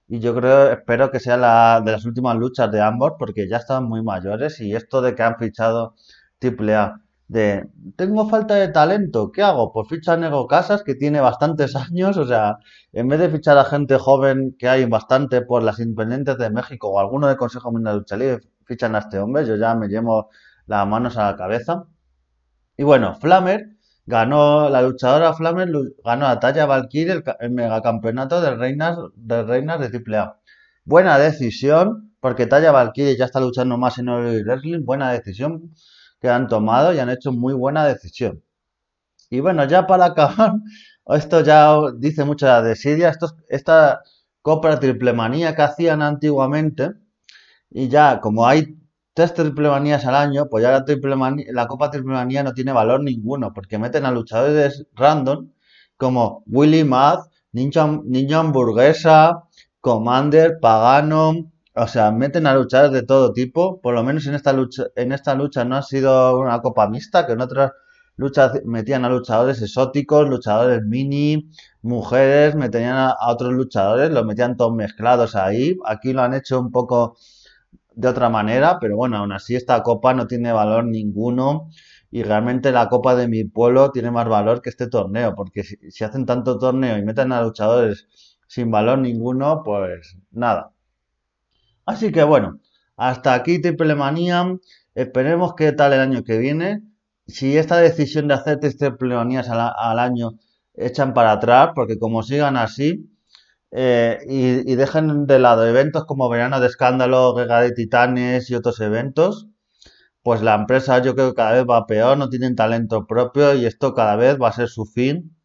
Y 0.09 0.21
yo 0.21 0.35
creo, 0.37 0.71
espero 0.71 1.11
que 1.11 1.21
sea 1.21 1.37
la 1.37 1.83
de 1.85 1.93
las 1.93 2.05
últimas 2.05 2.37
luchas 2.37 2.71
de 2.71 2.81
ambos, 2.81 3.15
porque 3.19 3.49
ya 3.49 3.57
están 3.59 3.85
muy 3.85 4.03
mayores. 4.03 4.61
Y 4.61 4.75
esto 4.75 5.03
de 5.03 5.15
que 5.15 5.23
han 5.23 5.37
fichado 5.39 5.95
AAA, 6.41 7.01
de 7.29 7.69
tengo 7.97 8.29
falta 8.29 8.55
de 8.55 8.69
talento, 8.69 9.33
¿qué 9.33 9.43
hago? 9.43 9.73
Pues 9.73 9.89
ficha 9.89 10.13
a 10.13 10.17
Nego 10.17 10.47
Casas, 10.47 10.85
que 10.85 10.95
tiene 10.95 11.21
bastantes 11.21 11.75
años. 11.77 12.17
O 12.19 12.27
sea, 12.27 12.59
en 12.93 13.09
vez 13.09 13.19
de 13.21 13.31
fichar 13.31 13.59
a 13.59 13.65
gente 13.65 13.99
joven, 13.99 14.55
que 14.59 14.69
hay 14.69 14.85
bastante 14.87 15.43
por 15.43 15.63
las 15.63 15.81
independientes 15.81 16.39
de 16.39 16.51
México 16.51 16.89
o 16.89 17.01
alguno 17.01 17.27
de 17.29 17.37
Consejo 17.37 17.73
Mundial 17.73 17.95
de 17.95 17.99
Lucha 18.01 18.17
Libre, 18.17 18.41
fichan 18.65 18.95
a 18.95 19.01
este 19.01 19.19
hombre. 19.19 19.47
Yo 19.47 19.57
ya 19.57 19.75
me 19.75 19.89
llevo 19.89 20.31
las 20.67 20.87
manos 20.87 21.17
a 21.17 21.31
la 21.33 21.37
cabeza. 21.37 21.85
Y 22.77 22.85
bueno, 22.85 23.15
Flamer 23.17 23.76
ganó, 24.07 24.69
la 24.71 24.83
luchadora 24.83 25.35
Flamer 25.35 25.71
ganó 26.05 26.27
a 26.27 26.41
Taya 26.41 26.67
Valkyrie 26.67 27.23
el, 27.41 27.51
megacampeonato 27.51 28.41
de 28.41 28.55
reinas, 28.55 28.99
de 29.15 29.43
reinas 29.43 29.81
de 29.81 29.99
AAA. 29.99 30.41
Buena 30.85 31.19
decisión, 31.19 32.15
porque 32.21 32.47
Taya 32.47 32.73
Valkyrie 32.73 33.17
ya 33.17 33.25
está 33.27 33.41
luchando 33.41 33.77
más 33.77 33.99
en 33.99 34.09
All 34.09 34.45
Wrestling. 34.45 34.85
Buena 34.85 35.13
decisión 35.13 35.75
que 36.21 36.29
han 36.29 36.49
tomado 36.49 36.95
y 36.95 36.99
han 36.99 37.11
hecho 37.11 37.33
muy 37.33 37.55
buena 37.55 37.85
decisión. 37.87 38.43
Y 39.31 39.41
bueno, 39.41 39.65
ya 39.67 39.87
para 39.87 40.07
acabar, 40.07 40.53
esto 41.07 41.41
ya 41.43 41.77
dice 41.99 42.25
mucho 42.25 42.47
de 42.47 42.69
desidia. 42.69 43.09
Esto, 43.11 43.37
esta 43.49 44.01
Copa 44.43 44.79
Triple 44.79 45.13
Manía 45.13 45.55
que 45.57 45.63
hacían 45.63 46.03
antiguamente, 46.03 46.93
y 47.71 47.89
ya 47.89 48.21
como 48.21 48.47
hay 48.47 48.77
tres 49.17 49.33
triple 49.33 49.71
manías 49.71 50.05
al 50.05 50.15
año, 50.15 50.47
pues 50.51 50.63
ya 50.63 50.71
la, 50.71 50.85
la 51.53 51.67
Copa 51.67 51.91
Triple 51.91 52.13
Manía 52.13 52.43
no 52.43 52.53
tiene 52.53 52.73
valor 52.73 53.03
ninguno, 53.03 53.55
porque 53.55 53.79
meten 53.79 54.05
a 54.05 54.11
luchadores 54.11 54.87
random 54.95 55.49
como 55.97 56.45
Willy 56.47 56.85
Math, 56.85 57.31
Ninja, 57.53 57.87
Ninja 58.05 58.41
Hamburguesa, 58.41 59.45
Commander, 59.81 60.59
Pagano, 60.61 61.51
o 61.75 61.89
sea, 61.89 62.11
meten 62.11 62.47
a 62.47 62.55
luchadores 62.55 62.93
de 62.93 63.05
todo 63.05 63.33
tipo, 63.33 63.81
por 63.81 63.95
lo 63.95 64.05
menos 64.05 64.27
en 64.27 64.35
esta 64.35 64.53
lucha, 64.53 64.85
en 64.95 65.13
esta 65.13 65.35
lucha 65.35 65.65
no 65.65 65.77
ha 65.77 65.83
sido 65.83 66.39
una 66.39 66.61
copa 66.61 66.87
mixta, 66.87 67.27
que 67.27 67.33
en 67.33 67.41
otras 67.41 67.73
luchas 68.17 68.53
metían 68.67 69.07
a 69.07 69.09
luchadores 69.09 69.63
exóticos, 69.63 70.29
luchadores 70.29 70.83
mini, 70.83 71.49
mujeres, 71.81 72.55
metían 72.55 72.97
a, 72.97 73.11
a 73.13 73.33
otros 73.33 73.55
luchadores, 73.55 74.11
los 74.11 74.27
metían 74.27 74.59
todos 74.59 74.75
mezclados 74.75 75.35
ahí. 75.37 75.75
Aquí 75.87 76.13
lo 76.13 76.21
han 76.21 76.35
hecho 76.35 76.61
un 76.61 76.71
poco 76.71 77.17
de 77.97 78.09
otra 78.09 78.29
manera, 78.29 78.79
pero 78.79 78.97
bueno, 78.97 79.17
aún 79.17 79.33
así 79.33 79.57
esta 79.57 79.83
copa 79.83 80.15
no 80.15 80.27
tiene 80.27 80.53
valor 80.53 80.85
ninguno 80.85 81.71
y 82.11 82.23
realmente 82.23 82.71
la 82.71 82.89
copa 82.89 83.17
de 83.17 83.27
mi 83.27 83.45
pueblo 83.45 83.91
tiene 83.91 84.11
más 84.11 84.29
valor 84.29 84.63
que 84.63 84.71
este 84.71 84.89
torneo, 84.89 85.35
porque 85.35 85.65
si, 85.65 86.05
hacen 86.05 86.27
tanto 86.27 86.59
torneo 86.59 86.99
y 86.99 87.03
meten 87.03 87.33
a 87.33 87.43
luchadores 87.43 88.07
sin 88.47 88.71
valor 88.71 88.99
ninguno, 88.99 89.63
pues 89.65 90.17
nada. 90.31 90.73
Así 91.87 92.13
que 92.13 92.23
bueno, 92.23 92.61
hasta 92.97 93.35
aquí 93.35 93.61
Triple 93.61 93.95
Manía. 93.95 94.45
Esperemos 94.95 95.55
qué 95.55 95.73
tal 95.73 95.93
el 95.93 96.01
año 96.01 96.23
que 96.23 96.39
viene. 96.39 96.83
Si 97.27 97.57
esta 97.57 97.79
decisión 97.79 98.29
de 98.29 98.35
hacer 98.35 98.61
Triple 98.61 99.15
Manías 99.15 99.49
al 99.49 99.99
año 99.99 100.39
echan 100.75 101.15
para 101.15 101.33
atrás, 101.33 101.71
porque 101.75 101.99
como 101.99 102.23
sigan 102.23 102.57
así, 102.57 103.11
eh, 103.73 104.19
y, 104.29 104.75
dejen 104.77 105.27
de 105.27 105.39
lado 105.39 105.67
eventos 105.67 106.05
como 106.07 106.29
Verano 106.29 106.61
de 106.61 106.67
Escándalo, 106.67 107.35
Guerra 107.35 107.61
de 107.63 107.73
Titanes 107.73 108.51
y 108.51 108.55
otros 108.55 108.81
eventos, 108.81 109.49
pues 110.23 110.43
la 110.43 110.55
empresa 110.55 111.01
yo 111.03 111.15
creo 111.15 111.31
que 111.31 111.37
cada 111.37 111.53
vez 111.53 111.65
va 111.69 111.87
peor, 111.87 112.19
no 112.19 112.29
tienen 112.31 112.57
talento 112.57 113.07
propio 113.07 113.55
y 113.55 113.67
esto 113.67 113.95
cada 113.95 114.17
vez 114.17 114.39
va 114.41 114.49
a 114.49 114.53
ser 114.53 114.69
su 114.69 114.85
fin, 114.87 115.37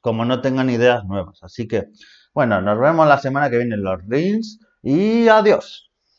como 0.00 0.24
no 0.24 0.40
tengan 0.40 0.70
ideas 0.70 1.04
nuevas. 1.04 1.42
Así 1.42 1.68
que, 1.68 1.88
bueno, 2.34 2.60
nos 2.62 2.78
vemos 2.80 3.06
la 3.08 3.18
semana 3.18 3.50
que 3.50 3.58
viene 3.58 3.74
en 3.76 3.82
los 3.82 4.00
rings 4.06 4.60
y 4.82 5.28
adiós. 5.28 5.87